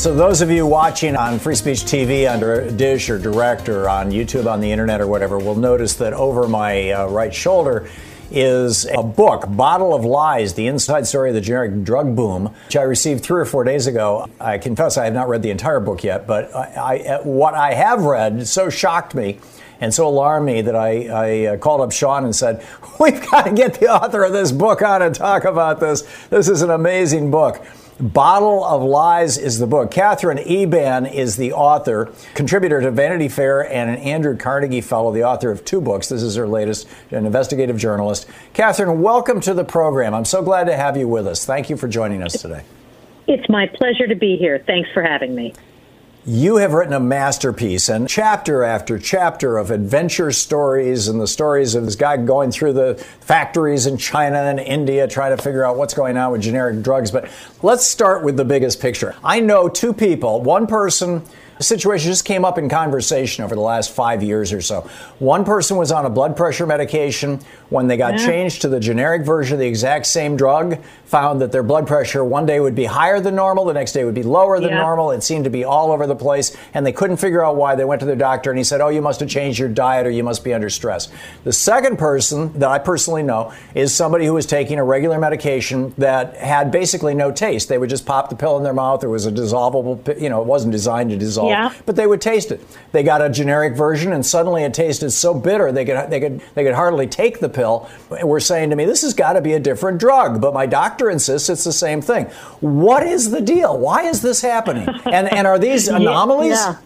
So, 0.00 0.14
those 0.14 0.40
of 0.40 0.50
you 0.50 0.64
watching 0.64 1.14
on 1.14 1.38
Free 1.38 1.54
Speech 1.54 1.80
TV 1.80 2.26
under 2.26 2.70
Dish 2.70 3.10
or 3.10 3.18
Direct 3.18 3.68
or 3.68 3.86
on 3.86 4.10
YouTube 4.10 4.50
on 4.50 4.62
the 4.62 4.72
internet 4.72 4.98
or 5.02 5.06
whatever 5.06 5.38
will 5.38 5.56
notice 5.56 5.92
that 5.96 6.14
over 6.14 6.48
my 6.48 6.90
uh, 6.90 7.06
right 7.08 7.34
shoulder 7.34 7.86
is 8.30 8.86
a 8.86 9.02
book, 9.02 9.44
Bottle 9.54 9.92
of 9.92 10.06
Lies 10.06 10.54
The 10.54 10.68
Inside 10.68 11.06
Story 11.06 11.28
of 11.28 11.34
the 11.34 11.42
Generic 11.42 11.84
Drug 11.84 12.16
Boom, 12.16 12.46
which 12.64 12.76
I 12.76 12.82
received 12.84 13.22
three 13.22 13.42
or 13.42 13.44
four 13.44 13.62
days 13.62 13.86
ago. 13.86 14.30
I 14.40 14.56
confess 14.56 14.96
I 14.96 15.04
have 15.04 15.12
not 15.12 15.28
read 15.28 15.42
the 15.42 15.50
entire 15.50 15.80
book 15.80 16.02
yet, 16.02 16.26
but 16.26 16.56
I, 16.56 16.96
I, 16.96 17.20
what 17.22 17.52
I 17.52 17.74
have 17.74 18.00
read 18.00 18.48
so 18.48 18.70
shocked 18.70 19.14
me 19.14 19.38
and 19.82 19.92
so 19.92 20.08
alarmed 20.08 20.46
me 20.46 20.62
that 20.62 20.76
I, 20.76 21.08
I 21.08 21.44
uh, 21.44 21.56
called 21.58 21.82
up 21.82 21.92
Sean 21.92 22.24
and 22.24 22.34
said, 22.34 22.66
We've 22.98 23.20
got 23.30 23.42
to 23.42 23.52
get 23.52 23.74
the 23.74 23.88
author 23.88 24.24
of 24.24 24.32
this 24.32 24.50
book 24.50 24.80
on 24.80 25.02
and 25.02 25.14
talk 25.14 25.44
about 25.44 25.78
this. 25.78 26.04
This 26.30 26.48
is 26.48 26.62
an 26.62 26.70
amazing 26.70 27.30
book. 27.30 27.62
Bottle 28.00 28.64
of 28.64 28.82
Lies 28.82 29.36
is 29.36 29.58
the 29.58 29.66
book. 29.66 29.90
Katherine 29.90 30.38
Eban 30.38 31.04
is 31.04 31.36
the 31.36 31.52
author, 31.52 32.10
contributor 32.34 32.80
to 32.80 32.90
Vanity 32.90 33.28
Fair, 33.28 33.70
and 33.70 33.90
an 33.90 33.96
Andrew 33.96 34.34
Carnegie 34.38 34.80
Fellow, 34.80 35.12
the 35.12 35.24
author 35.24 35.50
of 35.50 35.66
two 35.66 35.82
books. 35.82 36.08
This 36.08 36.22
is 36.22 36.34
her 36.36 36.48
latest, 36.48 36.88
an 37.10 37.26
investigative 37.26 37.76
journalist. 37.76 38.26
Katherine, 38.54 39.02
welcome 39.02 39.38
to 39.42 39.52
the 39.52 39.64
program. 39.64 40.14
I'm 40.14 40.24
so 40.24 40.40
glad 40.40 40.64
to 40.64 40.76
have 40.76 40.96
you 40.96 41.08
with 41.08 41.26
us. 41.26 41.44
Thank 41.44 41.68
you 41.68 41.76
for 41.76 41.88
joining 41.88 42.22
us 42.22 42.40
today. 42.40 42.64
It's 43.26 43.46
my 43.50 43.66
pleasure 43.66 44.06
to 44.06 44.16
be 44.16 44.38
here. 44.38 44.64
Thanks 44.66 44.88
for 44.94 45.02
having 45.02 45.34
me. 45.34 45.52
You 46.32 46.58
have 46.58 46.74
written 46.74 46.92
a 46.92 47.00
masterpiece 47.00 47.88
and 47.88 48.08
chapter 48.08 48.62
after 48.62 49.00
chapter 49.00 49.58
of 49.58 49.72
adventure 49.72 50.30
stories 50.30 51.08
and 51.08 51.20
the 51.20 51.26
stories 51.26 51.74
of 51.74 51.84
this 51.84 51.96
guy 51.96 52.18
going 52.18 52.52
through 52.52 52.74
the 52.74 53.04
factories 53.20 53.86
in 53.86 53.96
China 53.96 54.38
and 54.38 54.60
India 54.60 55.08
trying 55.08 55.36
to 55.36 55.42
figure 55.42 55.64
out 55.64 55.76
what's 55.76 55.92
going 55.92 56.16
on 56.16 56.30
with 56.30 56.42
generic 56.42 56.82
drugs. 56.82 57.10
But 57.10 57.28
let's 57.64 57.84
start 57.84 58.22
with 58.22 58.36
the 58.36 58.44
biggest 58.44 58.80
picture. 58.80 59.16
I 59.24 59.40
know 59.40 59.68
two 59.68 59.92
people, 59.92 60.40
one 60.40 60.68
person 60.68 61.22
situation 61.60 62.10
just 62.10 62.24
came 62.24 62.44
up 62.44 62.58
in 62.58 62.68
conversation 62.68 63.44
over 63.44 63.54
the 63.54 63.60
last 63.60 63.92
five 63.92 64.22
years 64.22 64.52
or 64.52 64.60
so. 64.60 64.88
One 65.18 65.44
person 65.44 65.76
was 65.76 65.92
on 65.92 66.06
a 66.06 66.10
blood 66.10 66.36
pressure 66.36 66.66
medication. 66.66 67.40
When 67.68 67.86
they 67.86 67.96
got 67.96 68.18
yeah. 68.18 68.26
changed 68.26 68.62
to 68.62 68.68
the 68.68 68.80
generic 68.80 69.22
version 69.22 69.54
of 69.54 69.60
the 69.60 69.66
exact 69.66 70.06
same 70.06 70.36
drug, 70.36 70.82
found 71.04 71.40
that 71.40 71.52
their 71.52 71.62
blood 71.62 71.86
pressure 71.86 72.24
one 72.24 72.46
day 72.46 72.60
would 72.60 72.74
be 72.74 72.84
higher 72.84 73.20
than 73.20 73.34
normal, 73.34 73.64
the 73.64 73.72
next 73.72 73.92
day 73.92 74.04
would 74.04 74.14
be 74.14 74.22
lower 74.22 74.58
than 74.58 74.70
yeah. 74.70 74.80
normal. 74.80 75.10
It 75.10 75.22
seemed 75.22 75.44
to 75.44 75.50
be 75.50 75.64
all 75.64 75.92
over 75.92 76.06
the 76.06 76.16
place, 76.16 76.56
and 76.74 76.84
they 76.84 76.92
couldn't 76.92 77.18
figure 77.18 77.44
out 77.44 77.56
why. 77.56 77.74
They 77.74 77.84
went 77.84 78.00
to 78.00 78.06
their 78.06 78.16
doctor, 78.16 78.50
and 78.50 78.58
he 78.58 78.64
said, 78.64 78.80
"Oh, 78.80 78.88
you 78.88 79.02
must 79.02 79.20
have 79.20 79.28
changed 79.28 79.58
your 79.58 79.68
diet, 79.68 80.06
or 80.06 80.10
you 80.10 80.24
must 80.24 80.42
be 80.42 80.54
under 80.54 80.70
stress." 80.70 81.08
The 81.44 81.52
second 81.52 81.98
person 81.98 82.58
that 82.58 82.68
I 82.68 82.78
personally 82.78 83.22
know 83.22 83.52
is 83.74 83.94
somebody 83.94 84.26
who 84.26 84.34
was 84.34 84.46
taking 84.46 84.78
a 84.78 84.84
regular 84.84 85.18
medication 85.18 85.94
that 85.98 86.36
had 86.36 86.70
basically 86.70 87.14
no 87.14 87.30
taste. 87.30 87.68
They 87.68 87.78
would 87.78 87.90
just 87.90 88.06
pop 88.06 88.30
the 88.30 88.36
pill 88.36 88.56
in 88.56 88.62
their 88.62 88.74
mouth. 88.74 89.04
It 89.04 89.08
was 89.08 89.26
a 89.26 89.32
dissolvable, 89.32 90.20
you 90.20 90.28
know, 90.28 90.40
it 90.40 90.46
wasn't 90.46 90.72
designed 90.72 91.10
to 91.10 91.16
dissolve 91.16 91.49
yeah. 91.49 91.49
But 91.86 91.96
they 91.96 92.06
would 92.06 92.20
taste 92.20 92.50
it. 92.50 92.60
They 92.92 93.02
got 93.02 93.22
a 93.22 93.28
generic 93.28 93.76
version, 93.76 94.12
and 94.12 94.24
suddenly 94.24 94.62
it 94.64 94.74
tasted 94.74 95.10
so 95.10 95.34
bitter 95.34 95.72
they 95.72 95.84
could 95.84 96.10
they 96.10 96.20
could 96.20 96.40
they 96.54 96.64
could 96.64 96.74
hardly 96.74 97.06
take 97.06 97.40
the 97.40 97.48
pill. 97.48 97.88
Were 98.22 98.40
saying 98.40 98.70
to 98.70 98.76
me, 98.76 98.84
"This 98.84 99.02
has 99.02 99.14
got 99.14 99.34
to 99.34 99.40
be 99.40 99.52
a 99.52 99.60
different 99.60 99.98
drug," 99.98 100.40
but 100.40 100.54
my 100.54 100.66
doctor 100.66 101.10
insists 101.10 101.48
it's 101.48 101.64
the 101.64 101.72
same 101.72 102.00
thing. 102.00 102.26
What 102.60 103.06
is 103.06 103.30
the 103.30 103.40
deal? 103.40 103.78
Why 103.78 104.02
is 104.02 104.22
this 104.22 104.40
happening? 104.40 104.88
And 105.10 105.32
and 105.32 105.46
are 105.46 105.58
these 105.58 105.88
anomalies? 105.88 106.52
Yeah. 106.52 106.76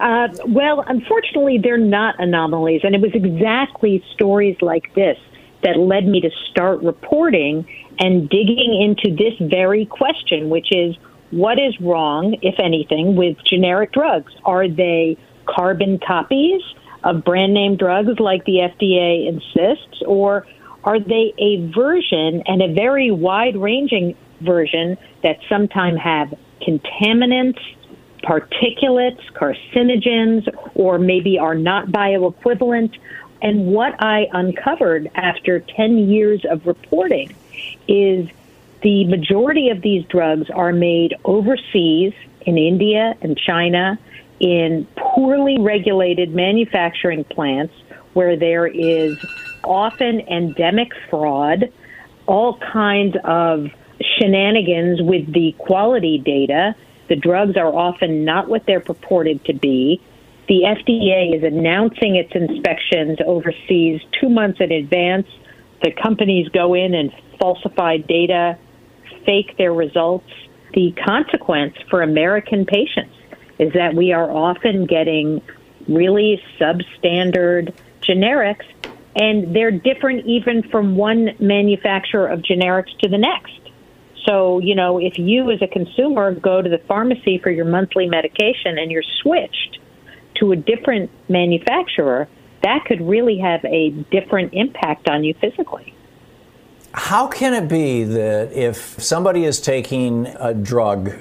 Uh, 0.00 0.28
well, 0.46 0.84
unfortunately, 0.86 1.58
they're 1.58 1.76
not 1.76 2.14
anomalies, 2.18 2.82
and 2.84 2.94
it 2.94 3.00
was 3.00 3.12
exactly 3.14 4.02
stories 4.14 4.56
like 4.60 4.94
this 4.94 5.18
that 5.62 5.76
led 5.78 6.06
me 6.06 6.20
to 6.20 6.30
start 6.50 6.80
reporting 6.82 7.66
and 7.98 8.28
digging 8.28 8.80
into 8.80 9.14
this 9.16 9.34
very 9.40 9.84
question, 9.86 10.50
which 10.50 10.68
is 10.70 10.96
what 11.30 11.58
is 11.58 11.78
wrong, 11.80 12.36
if 12.42 12.58
anything, 12.58 13.16
with 13.16 13.36
generic 13.44 13.92
drugs? 13.92 14.32
Are 14.44 14.68
they 14.68 15.16
carbon 15.46 15.98
copies 15.98 16.62
of 17.04 17.24
brand 17.24 17.54
name 17.54 17.76
drugs 17.76 18.18
like 18.18 18.44
the 18.44 18.56
FDA 18.56 19.28
insists, 19.28 20.02
or 20.06 20.46
are 20.84 20.98
they 20.98 21.34
a 21.38 21.66
version 21.72 22.42
and 22.46 22.62
a 22.62 22.72
very 22.72 23.10
wide 23.10 23.56
ranging 23.56 24.16
version 24.40 24.96
that 25.22 25.38
sometimes 25.48 26.00
have 26.00 26.34
contaminants, 26.60 27.60
particulates, 28.22 29.20
carcinogens, 29.32 30.48
or 30.74 30.98
maybe 30.98 31.38
are 31.38 31.54
not 31.54 31.88
bioequivalent? 31.88 32.98
And 33.40 33.66
what 33.66 33.94
I 34.02 34.26
uncovered 34.32 35.10
after 35.14 35.60
10 35.60 36.10
years 36.10 36.44
of 36.50 36.66
reporting 36.66 37.34
is 37.86 38.28
the 38.82 39.04
majority 39.06 39.70
of 39.70 39.82
these 39.82 40.04
drugs 40.06 40.48
are 40.50 40.72
made 40.72 41.14
overseas 41.24 42.12
in 42.42 42.58
India 42.58 43.14
and 43.20 43.36
China 43.36 43.98
in 44.40 44.86
poorly 44.96 45.58
regulated 45.58 46.34
manufacturing 46.34 47.24
plants 47.24 47.74
where 48.12 48.36
there 48.36 48.66
is 48.66 49.18
often 49.64 50.20
endemic 50.20 50.92
fraud, 51.10 51.72
all 52.26 52.58
kinds 52.58 53.16
of 53.24 53.68
shenanigans 54.00 55.02
with 55.02 55.32
the 55.32 55.54
quality 55.58 56.18
data. 56.18 56.74
The 57.08 57.16
drugs 57.16 57.56
are 57.56 57.74
often 57.74 58.24
not 58.24 58.48
what 58.48 58.64
they're 58.66 58.80
purported 58.80 59.44
to 59.46 59.54
be. 59.54 60.00
The 60.46 60.62
FDA 60.62 61.36
is 61.36 61.42
announcing 61.42 62.16
its 62.16 62.32
inspections 62.34 63.18
overseas 63.26 64.00
two 64.20 64.28
months 64.28 64.60
in 64.60 64.72
advance. 64.72 65.26
The 65.82 65.90
companies 65.90 66.48
go 66.48 66.74
in 66.74 66.94
and 66.94 67.12
falsify 67.38 67.98
data 67.98 68.56
fake 69.28 69.58
their 69.58 69.74
results. 69.74 70.30
The 70.72 70.92
consequence 71.04 71.74
for 71.90 72.00
American 72.02 72.64
patients 72.64 73.14
is 73.58 73.74
that 73.74 73.94
we 73.94 74.12
are 74.12 74.30
often 74.30 74.86
getting 74.86 75.42
really 75.86 76.42
substandard 76.58 77.74
generics, 78.00 78.64
and 79.14 79.54
they're 79.54 79.70
different 79.70 80.24
even 80.24 80.62
from 80.70 80.96
one 80.96 81.30
manufacturer 81.38 82.26
of 82.26 82.40
generics 82.40 82.96
to 83.00 83.08
the 83.08 83.18
next. 83.18 83.52
So, 84.26 84.60
you 84.60 84.74
know, 84.74 84.98
if 84.98 85.18
you 85.18 85.50
as 85.50 85.60
a 85.60 85.68
consumer 85.68 86.34
go 86.34 86.62
to 86.62 86.68
the 86.68 86.78
pharmacy 86.78 87.38
for 87.42 87.50
your 87.50 87.64
monthly 87.66 88.06
medication 88.06 88.78
and 88.78 88.90
you're 88.90 89.02
switched 89.22 89.78
to 90.36 90.52
a 90.52 90.56
different 90.56 91.10
manufacturer, 91.28 92.28
that 92.62 92.84
could 92.86 93.02
really 93.02 93.38
have 93.38 93.62
a 93.64 93.90
different 94.10 94.54
impact 94.54 95.08
on 95.08 95.24
you 95.24 95.34
physically. 95.40 95.94
How 96.92 97.26
can 97.26 97.54
it 97.54 97.68
be 97.68 98.04
that 98.04 98.52
if 98.52 99.00
somebody 99.00 99.44
is 99.44 99.60
taking 99.60 100.26
a 100.26 100.54
drug, 100.54 101.12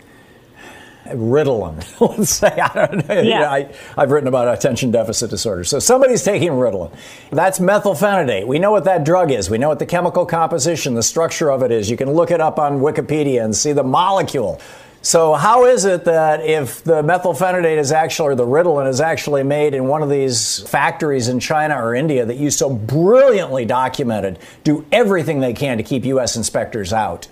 Ritalin, 1.05 1.99
let's 2.17 2.31
say, 2.31 2.47
I 2.47 2.87
don't 2.87 3.07
know, 3.07 3.21
yeah. 3.21 3.49
I, 3.49 3.73
have 3.97 4.11
written 4.11 4.27
about 4.27 4.53
attention 4.53 4.91
deficit 4.91 5.29
disorder. 5.29 5.63
So 5.63 5.79
somebody's 5.79 6.23
taking 6.23 6.51
Ritalin. 6.51 6.95
That's 7.31 7.59
methylphenidate. 7.59 8.47
We 8.47 8.59
know 8.59 8.71
what 8.71 8.85
that 8.85 9.03
drug 9.03 9.31
is. 9.31 9.49
We 9.49 9.57
know 9.57 9.69
what 9.69 9.79
the 9.79 9.85
chemical 9.85 10.25
composition, 10.25 10.93
the 10.95 11.03
structure 11.03 11.51
of 11.51 11.63
it 11.63 11.71
is. 11.71 11.89
You 11.89 11.97
can 11.97 12.11
look 12.11 12.31
it 12.31 12.41
up 12.41 12.59
on 12.59 12.79
Wikipedia 12.79 13.43
and 13.43 13.55
see 13.55 13.73
the 13.73 13.83
molecule. 13.83 14.61
So 15.01 15.35
how 15.35 15.65
is 15.65 15.85
it 15.85 16.05
that 16.05 16.41
if 16.41 16.83
the 16.83 17.01
methylphenidate 17.01 17.77
is 17.77 17.91
actually, 17.91 18.29
or 18.29 18.35
the 18.35 18.45
Ritalin 18.45 18.89
is 18.89 18.99
actually 18.99 19.43
made 19.43 19.73
in 19.73 19.87
one 19.87 20.03
of 20.03 20.09
these 20.09 20.59
factories 20.67 21.29
in 21.29 21.39
China 21.39 21.75
or 21.81 21.95
India 21.95 22.25
that 22.25 22.37
you 22.37 22.49
so 22.49 22.69
brilliantly 22.69 23.63
documented, 23.65 24.39
do 24.63 24.85
everything 24.91 25.39
they 25.39 25.53
can 25.53 25.77
to 25.77 25.83
keep 25.83 26.03
U.S. 26.05 26.35
inspectors 26.35 26.91
out? 26.91 27.27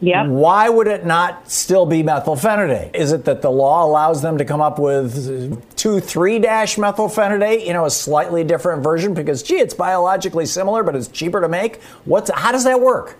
Yeah. 0.00 0.26
Why 0.26 0.68
would 0.68 0.86
it 0.86 1.04
not 1.04 1.50
still 1.50 1.84
be 1.84 2.02
methylphenidate? 2.02 2.94
Is 2.94 3.10
it 3.12 3.24
that 3.24 3.42
the 3.42 3.50
law 3.50 3.84
allows 3.84 4.22
them 4.22 4.38
to 4.38 4.44
come 4.44 4.60
up 4.60 4.78
with 4.78 5.76
2 5.76 6.00
3 6.00 6.38
dash 6.38 6.76
methylphenidate, 6.76 7.66
you 7.66 7.72
know, 7.72 7.84
a 7.84 7.90
slightly 7.90 8.44
different 8.44 8.84
version 8.84 9.12
because, 9.12 9.42
gee, 9.42 9.58
it's 9.58 9.74
biologically 9.74 10.46
similar, 10.46 10.84
but 10.84 10.94
it's 10.94 11.08
cheaper 11.08 11.40
to 11.40 11.48
make? 11.48 11.82
What's, 12.04 12.30
how 12.30 12.52
does 12.52 12.64
that 12.64 12.80
work? 12.80 13.18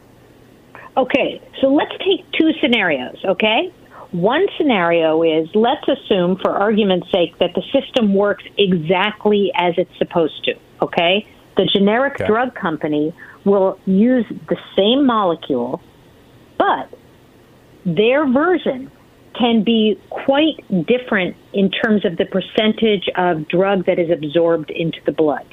Okay, 0.98 1.40
so 1.61 1.68
let's 1.68 1.92
take 1.98 2.26
two 2.32 2.50
scenarios, 2.61 3.16
okay? 3.24 3.72
One 4.11 4.46
scenario 4.56 5.22
is 5.22 5.48
let's 5.54 5.87
assume, 5.87 6.38
for 6.42 6.50
argument's 6.50 7.06
sake, 7.12 7.38
that 7.38 7.50
the 7.54 7.62
system 7.72 8.14
works 8.14 8.42
exactly 8.58 9.52
as 9.54 9.74
it's 9.78 9.96
supposed 9.96 10.44
to, 10.46 10.54
okay? 10.82 11.24
The 11.56 11.66
generic 11.72 12.14
okay. 12.14 12.26
drug 12.26 12.54
company 12.56 13.14
will 13.44 13.78
use 13.87 14.24
the 14.48 14.56
same 14.76 15.06
molecule, 15.06 15.80
but 16.58 16.90
their 17.87 18.26
version 18.28 18.90
can 19.38 19.62
be 19.62 20.00
quite 20.11 20.56
different 20.87 21.37
in 21.52 21.70
terms 21.70 22.04
of 22.04 22.16
the 22.16 22.24
percentage 22.24 23.08
of 23.16 23.46
drug 23.46 23.87
that 23.87 24.00
is 24.00 24.11
absorbed 24.11 24.70
into 24.70 24.98
the 25.06 25.12
blood. 25.12 25.46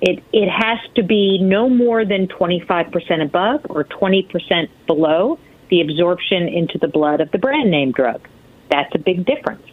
It, 0.00 0.22
it 0.32 0.48
has 0.48 0.78
to 0.94 1.02
be 1.02 1.38
no 1.38 1.68
more 1.68 2.04
than 2.04 2.28
25% 2.28 3.22
above 3.22 3.66
or 3.68 3.84
20% 3.84 4.68
below 4.86 5.38
the 5.70 5.80
absorption 5.80 6.48
into 6.48 6.78
the 6.78 6.88
blood 6.88 7.20
of 7.20 7.30
the 7.32 7.38
brand 7.38 7.70
name 7.70 7.92
drug. 7.92 8.26
That's 8.70 8.94
a 8.94 8.98
big 8.98 9.26
difference. 9.26 9.66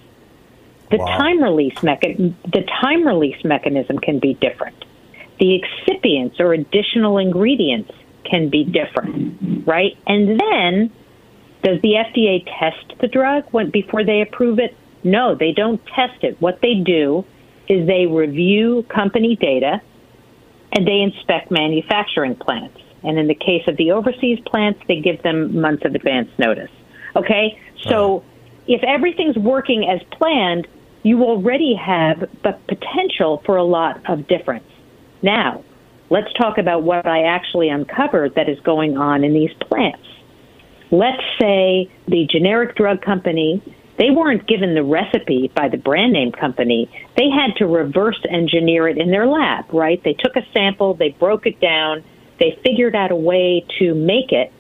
The 0.92 0.98
wow. 0.98 1.18
time 1.18 1.44
release 1.44 1.76
mecha- 1.76 2.34
the 2.44 2.62
time 2.82 3.06
release 3.08 3.44
mechanism 3.44 4.00
can 4.00 4.20
be 4.20 4.36
different. 4.36 4.86
The 5.40 5.62
excipients 5.62 6.40
or 6.40 6.54
additional 6.54 7.18
ingredients 7.18 7.92
can 8.24 8.50
be 8.50 8.64
different, 8.64 9.68
right? 9.68 9.98
And 10.08 10.40
then 10.40 10.92
does 11.64 11.82
the 11.82 11.94
FDA 11.94 12.46
test 12.60 13.00
the 13.00 13.08
drug 13.08 13.46
when, 13.52 13.70
before 13.72 14.04
they 14.04 14.22
approve 14.22 14.60
it? 14.60 14.76
No, 15.04 15.36
they 15.36 15.52
don't 15.52 15.84
test 15.88 16.24
it. 16.24 16.40
What 16.42 16.62
they 16.62 16.76
do 16.76 17.26
is 17.68 17.88
they 17.88 18.06
review 18.06 18.86
company 18.90 19.36
data 19.36 19.82
and 20.76 20.86
they 20.86 21.02
inspect 21.02 21.50
manufacturing 21.50 22.36
plants. 22.36 22.80
And 23.04 23.18
in 23.18 23.28
the 23.28 23.36
case 23.36 23.64
of 23.68 23.78
the 23.78 23.92
overseas 23.92 24.40
plants, 24.46 24.82
they 24.88 25.00
give 25.00 25.22
them 25.24 25.60
months 25.60 25.86
of 25.86 25.96
advance 25.96 26.30
notice. 26.38 26.72
Okay? 27.16 27.60
So 27.88 28.24
if 28.68 28.84
everything's 28.84 29.38
working 29.38 29.88
as 29.88 30.02
planned, 30.18 30.68
you 31.04 31.24
already 31.24 31.76
have 31.76 32.20
the 32.44 32.58
potential 32.68 33.42
for 33.46 33.58
a 33.58 33.64
lot 33.64 34.02
of 34.10 34.28
difference. 34.28 34.66
Now, 35.22 35.64
let's 36.10 36.34
talk 36.34 36.58
about 36.58 36.84
what 36.84 37.06
I 37.06 37.24
actually 37.24 37.70
uncovered 37.70 38.36
that 38.36 38.50
is 38.50 38.60
going 38.62 38.98
on 38.98 39.24
in 39.24 39.34
these 39.34 39.54
plants. 39.62 40.00
Let's 40.92 41.22
say 41.40 41.92
the 42.08 42.28
generic 42.30 42.76
drug 42.76 43.02
company, 43.02 43.62
they 43.98 44.10
weren't 44.10 44.48
given 44.48 44.76
the 44.76 44.84
recipe 44.84 45.52
by 45.56 45.70
the 45.70 45.78
brand 45.78 46.14
name 46.14 46.32
company. 46.32 46.90
They 47.16 47.30
had 47.30 47.56
to 47.58 47.66
reverse 47.66 48.20
engineer 48.30 48.88
it 48.88 48.98
in 48.98 49.10
their 49.10 49.26
lab, 49.26 49.66
right? 49.74 50.04
They 50.04 50.14
took 50.14 50.36
a 50.36 50.46
sample, 50.54 50.96
they 50.96 51.10
broke 51.10 51.46
it 51.46 51.60
down, 51.62 52.04
they 52.40 52.60
figured 52.64 52.96
out 52.96 53.12
a 53.12 53.16
way 53.16 53.66
to 53.80 53.96
make 53.96 54.32
it. 54.32 54.52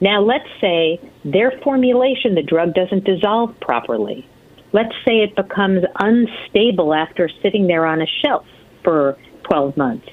Now, 0.00 0.22
let's 0.22 0.48
say 0.60 1.00
their 1.24 1.52
formulation, 1.62 2.34
the 2.34 2.42
drug 2.42 2.74
doesn't 2.74 3.04
dissolve 3.04 3.58
properly. 3.60 4.26
Let's 4.72 4.94
say 5.06 5.20
it 5.20 5.34
becomes 5.34 5.84
unstable 5.98 6.94
after 6.94 7.28
sitting 7.42 7.66
there 7.66 7.84
on 7.84 8.00
a 8.00 8.06
shelf 8.22 8.46
for 8.84 9.18
12 9.44 9.76
months. 9.76 10.08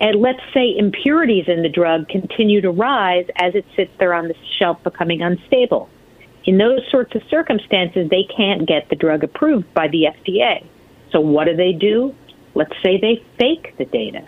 And 0.00 0.20
let's 0.20 0.40
say 0.54 0.74
impurities 0.76 1.44
in 1.48 1.62
the 1.62 1.68
drug 1.68 2.08
continue 2.08 2.62
to 2.62 2.70
rise 2.70 3.26
as 3.36 3.54
it 3.54 3.66
sits 3.76 3.90
there 3.98 4.14
on 4.14 4.28
the 4.28 4.34
shelf 4.58 4.82
becoming 4.82 5.20
unstable. 5.20 5.90
In 6.44 6.58
those 6.58 6.80
sorts 6.90 7.14
of 7.14 7.22
circumstances, 7.30 8.08
they 8.08 8.24
can't 8.36 8.66
get 8.66 8.88
the 8.88 8.96
drug 8.96 9.22
approved 9.24 9.72
by 9.74 9.88
the 9.88 10.04
FDA. 10.04 10.64
So 11.12 11.20
what 11.20 11.44
do 11.44 11.56
they 11.56 11.72
do? 11.72 12.14
Let's 12.54 12.72
say 12.82 12.98
they 12.98 13.22
fake 13.38 13.74
the 13.78 13.84
data, 13.84 14.22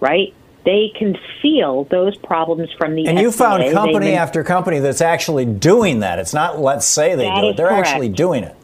right? 0.00 0.34
They 0.64 0.92
conceal 0.96 1.84
those 1.84 2.16
problems 2.18 2.70
from 2.76 2.94
the 2.94 3.06
and 3.06 3.16
FDA. 3.18 3.22
you 3.22 3.32
found 3.32 3.72
company 3.72 4.06
They- 4.06 4.16
after 4.16 4.44
company 4.44 4.78
that's 4.80 5.00
actually 5.00 5.46
doing 5.46 6.00
that. 6.00 6.18
It's 6.18 6.34
not 6.34 6.60
let's 6.60 6.86
say 6.86 7.14
they 7.14 7.30
do 7.30 7.48
it. 7.48 7.56
They're 7.56 7.68
correct. 7.68 7.88
actually 7.88 8.10
doing 8.10 8.44
it. 8.44 8.54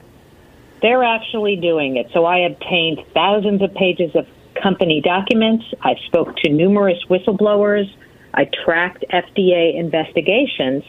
They're 0.83 1.05
actually 1.05 1.57
doing 1.57 1.97
it. 1.97 2.11
So 2.13 2.27
I 2.27 2.41
obtained 2.41 3.03
thousands 3.15 3.63
of 3.63 3.73
pages 3.75 4.15
of 4.15 4.27
company 4.61 5.01
documents. 5.01 5.65
I 5.81 5.95
spoke 6.07 6.37
to 6.39 6.51
numerous 6.51 6.99
whistleblowers. 7.09 7.91
I 8.35 8.45
tracked 8.65 9.05
FDA 9.11 9.75
investigations. 9.77 10.85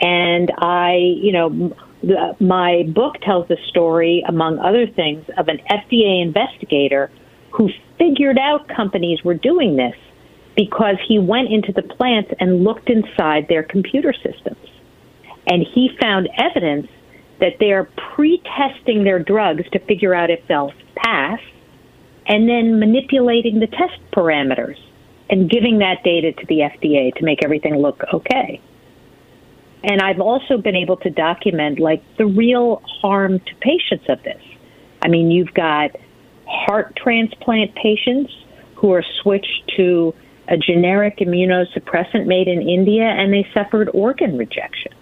And 0.00 0.52
I, 0.58 0.94
you 0.96 1.32
know, 1.32 1.76
the, 2.02 2.36
my 2.40 2.84
book 2.94 3.16
tells 3.22 3.48
the 3.48 3.56
story, 3.68 4.24
among 4.26 4.58
other 4.58 4.86
things, 4.86 5.24
of 5.36 5.48
an 5.48 5.60
FDA 5.70 6.22
investigator 6.22 7.10
who 7.50 7.70
figured 7.98 8.38
out 8.38 8.68
companies 8.68 9.24
were 9.24 9.34
doing 9.34 9.76
this 9.76 9.96
because 10.56 10.96
he 11.06 11.18
went 11.18 11.50
into 11.50 11.72
the 11.72 11.82
plants 11.82 12.32
and 12.40 12.64
looked 12.64 12.90
inside 12.90 13.46
their 13.48 13.62
computer 13.62 14.12
systems. 14.12 14.58
And 15.46 15.62
he 15.62 15.90
found 16.00 16.28
evidence 16.36 16.88
that 17.40 17.54
they're 17.58 17.84
pre 18.14 18.42
testing 18.56 19.04
their 19.04 19.18
drugs 19.18 19.68
to 19.70 19.78
figure 19.78 20.14
out 20.14 20.30
if 20.30 20.46
they'll 20.48 20.72
pass 20.96 21.40
and 22.26 22.48
then 22.48 22.78
manipulating 22.78 23.60
the 23.60 23.66
test 23.66 23.98
parameters 24.12 24.78
and 25.30 25.50
giving 25.50 25.78
that 25.78 26.02
data 26.04 26.32
to 26.32 26.46
the 26.46 26.58
FDA 26.60 27.14
to 27.14 27.24
make 27.24 27.44
everything 27.44 27.76
look 27.76 28.02
okay. 28.12 28.60
And 29.84 30.00
I've 30.00 30.20
also 30.20 30.58
been 30.58 30.74
able 30.74 30.96
to 30.98 31.10
document 31.10 31.78
like 31.78 32.02
the 32.16 32.26
real 32.26 32.82
harm 33.00 33.38
to 33.38 33.54
patients 33.60 34.06
of 34.08 34.22
this. 34.22 34.42
I 35.02 35.08
mean, 35.08 35.30
you've 35.30 35.54
got 35.54 35.92
heart 36.46 36.96
transplant 36.96 37.74
patients 37.74 38.32
who 38.74 38.92
are 38.92 39.04
switched 39.22 39.72
to 39.76 40.14
a 40.48 40.56
generic 40.56 41.18
immunosuppressant 41.18 42.26
made 42.26 42.48
in 42.48 42.62
India 42.62 43.04
and 43.04 43.32
they 43.32 43.46
suffered 43.54 43.90
organ 43.92 44.36
rejection. 44.36 44.92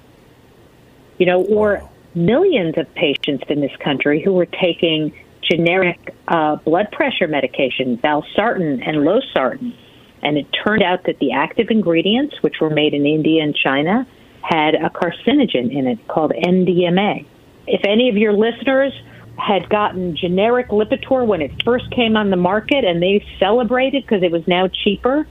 You 1.18 1.26
know, 1.26 1.44
or 1.44 1.88
millions 2.14 2.76
of 2.76 2.92
patients 2.94 3.44
in 3.48 3.60
this 3.60 3.74
country 3.82 4.22
who 4.22 4.32
were 4.32 4.46
taking 4.46 5.14
generic 5.42 6.14
uh, 6.28 6.56
blood 6.56 6.90
pressure 6.90 7.28
medication, 7.28 7.96
valsartan 7.98 8.86
and 8.86 8.98
losartan, 8.98 9.74
and 10.22 10.36
it 10.36 10.46
turned 10.64 10.82
out 10.82 11.04
that 11.04 11.18
the 11.20 11.32
active 11.32 11.68
ingredients, 11.70 12.34
which 12.42 12.56
were 12.60 12.70
made 12.70 12.94
in 12.94 13.06
India 13.06 13.42
and 13.42 13.54
China, 13.54 14.06
had 14.48 14.74
a 14.76 14.90
carcinogen 14.90 15.76
in 15.76 15.88
it 15.88 16.06
called 16.06 16.30
NDMA. 16.30 17.26
If 17.66 17.80
any 17.84 18.08
of 18.08 18.16
your 18.16 18.32
listeners 18.32 18.92
had 19.36 19.68
gotten 19.68 20.16
generic 20.16 20.68
Lipitor 20.68 21.26
when 21.26 21.42
it 21.42 21.62
first 21.64 21.90
came 21.90 22.16
on 22.16 22.30
the 22.30 22.36
market 22.36 22.84
and 22.84 23.02
they 23.02 23.24
celebrated 23.40 24.04
because 24.04 24.22
it 24.22 24.30
was 24.30 24.46
now 24.46 24.68
cheaper, 24.68 25.26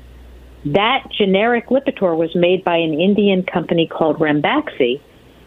that 0.66 1.08
generic 1.18 1.68
Lipitor 1.68 2.16
was 2.16 2.36
made 2.36 2.64
by 2.66 2.76
an 2.76 2.94
Indian 3.00 3.44
company 3.44 3.88
called 3.88 4.18
Ranbaxy, 4.18 5.00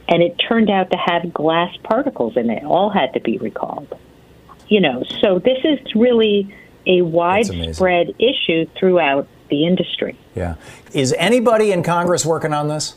and 0.09 0.22
it 0.22 0.37
turned 0.48 0.70
out 0.70 0.90
to 0.90 0.96
have 0.96 1.35
glass 1.35 1.76
particles 1.83 2.37
in 2.37 2.48
it. 2.48 2.64
All 2.64 2.88
had 2.88 3.12
to 3.14 3.20
be 3.20 3.37
recalled. 3.37 3.92
You 4.68 4.81
know, 4.81 5.04
so 5.20 5.38
this 5.38 5.59
is 5.64 5.78
really 5.94 6.54
a 6.87 7.02
widespread 7.02 8.14
issue 8.18 8.66
throughout 8.78 9.28
the 9.50 9.66
industry. 9.66 10.16
Yeah. 10.35 10.54
Is 10.94 11.14
anybody 11.18 11.70
in 11.70 11.83
Congress 11.83 12.24
working 12.24 12.54
on 12.54 12.68
this? 12.68 12.94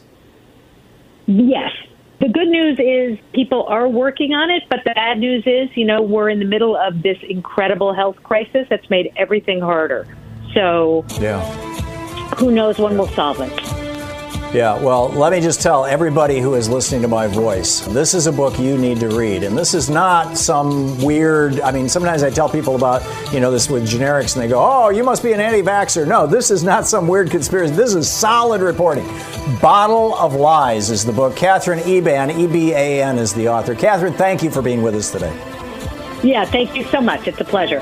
Yes. 1.32 1.72
The 2.20 2.28
good 2.28 2.50
news 2.50 2.78
is 2.78 3.18
people 3.34 3.64
are 3.68 3.88
working 3.88 4.34
on 4.34 4.52
it, 4.52 4.64
but 4.70 4.80
the 4.86 4.92
bad 4.94 5.18
news 5.18 5.44
is, 5.46 5.70
you 5.76 5.86
know, 5.86 6.02
we're 6.02 6.30
in 6.30 6.40
the 6.40 6.46
middle 6.46 6.76
of 6.76 7.02
this 7.02 7.18
incredible 7.28 7.94
health 7.94 8.18
crisis 8.24 8.68
that's 8.70 8.88
made 8.90 9.12
everything 9.18 9.60
harder. 9.62 10.06
So 10.54 11.06
Yeah. 11.20 11.40
who 12.36 12.52
knows 12.52 12.78
when 12.78 12.98
we'll 12.98 13.08
solve 13.08 13.40
it? 13.40 13.81
Yeah, 14.54 14.78
well, 14.78 15.08
let 15.08 15.32
me 15.32 15.40
just 15.40 15.62
tell 15.62 15.86
everybody 15.86 16.42
who 16.42 16.56
is 16.56 16.68
listening 16.68 17.02
to 17.04 17.08
my 17.08 17.26
voice 17.26 17.80
this 17.88 18.14
is 18.14 18.28
a 18.28 18.34
book 18.34 18.60
you 18.60 18.78
need 18.78 19.00
to 19.00 19.08
read. 19.08 19.44
And 19.44 19.58
this 19.58 19.74
is 19.74 19.90
not 19.90 20.38
some 20.38 21.02
weird, 21.02 21.62
I 21.62 21.72
mean, 21.72 21.88
sometimes 21.88 22.22
I 22.22 22.32
tell 22.32 22.50
people 22.50 22.76
about, 22.76 23.02
you 23.34 23.40
know, 23.40 23.50
this 23.50 23.70
with 23.70 23.88
generics 23.88 24.36
and 24.36 24.44
they 24.44 24.50
go, 24.50 24.60
oh, 24.62 24.90
you 24.90 25.06
must 25.06 25.24
be 25.24 25.32
an 25.32 25.40
anti 25.40 25.62
vaxxer. 25.62 26.06
No, 26.06 26.28
this 26.28 26.52
is 26.52 26.66
not 26.66 26.86
some 26.86 27.08
weird 27.08 27.32
conspiracy. 27.32 27.74
This 27.74 27.94
is 27.94 28.12
solid 28.12 28.62
reporting. 28.62 29.08
Bottle 29.62 30.16
of 30.16 30.36
Lies 30.36 30.90
is 30.90 31.06
the 31.06 31.14
book. 31.14 31.34
Katherine 31.38 31.80
Eban, 31.88 32.38
E 32.38 32.46
B 32.46 32.74
A 32.74 33.02
N, 33.02 33.18
is 33.18 33.34
the 33.34 33.48
author. 33.48 33.74
Katherine, 33.74 34.14
thank 34.14 34.44
you 34.44 34.52
for 34.52 34.62
being 34.62 34.82
with 34.82 34.96
us 34.96 35.12
today. 35.12 35.34
Yeah, 36.24 36.44
thank 36.44 36.76
you 36.76 36.84
so 36.84 37.00
much. 37.00 37.26
It's 37.26 37.40
a 37.40 37.46
pleasure. 37.46 37.80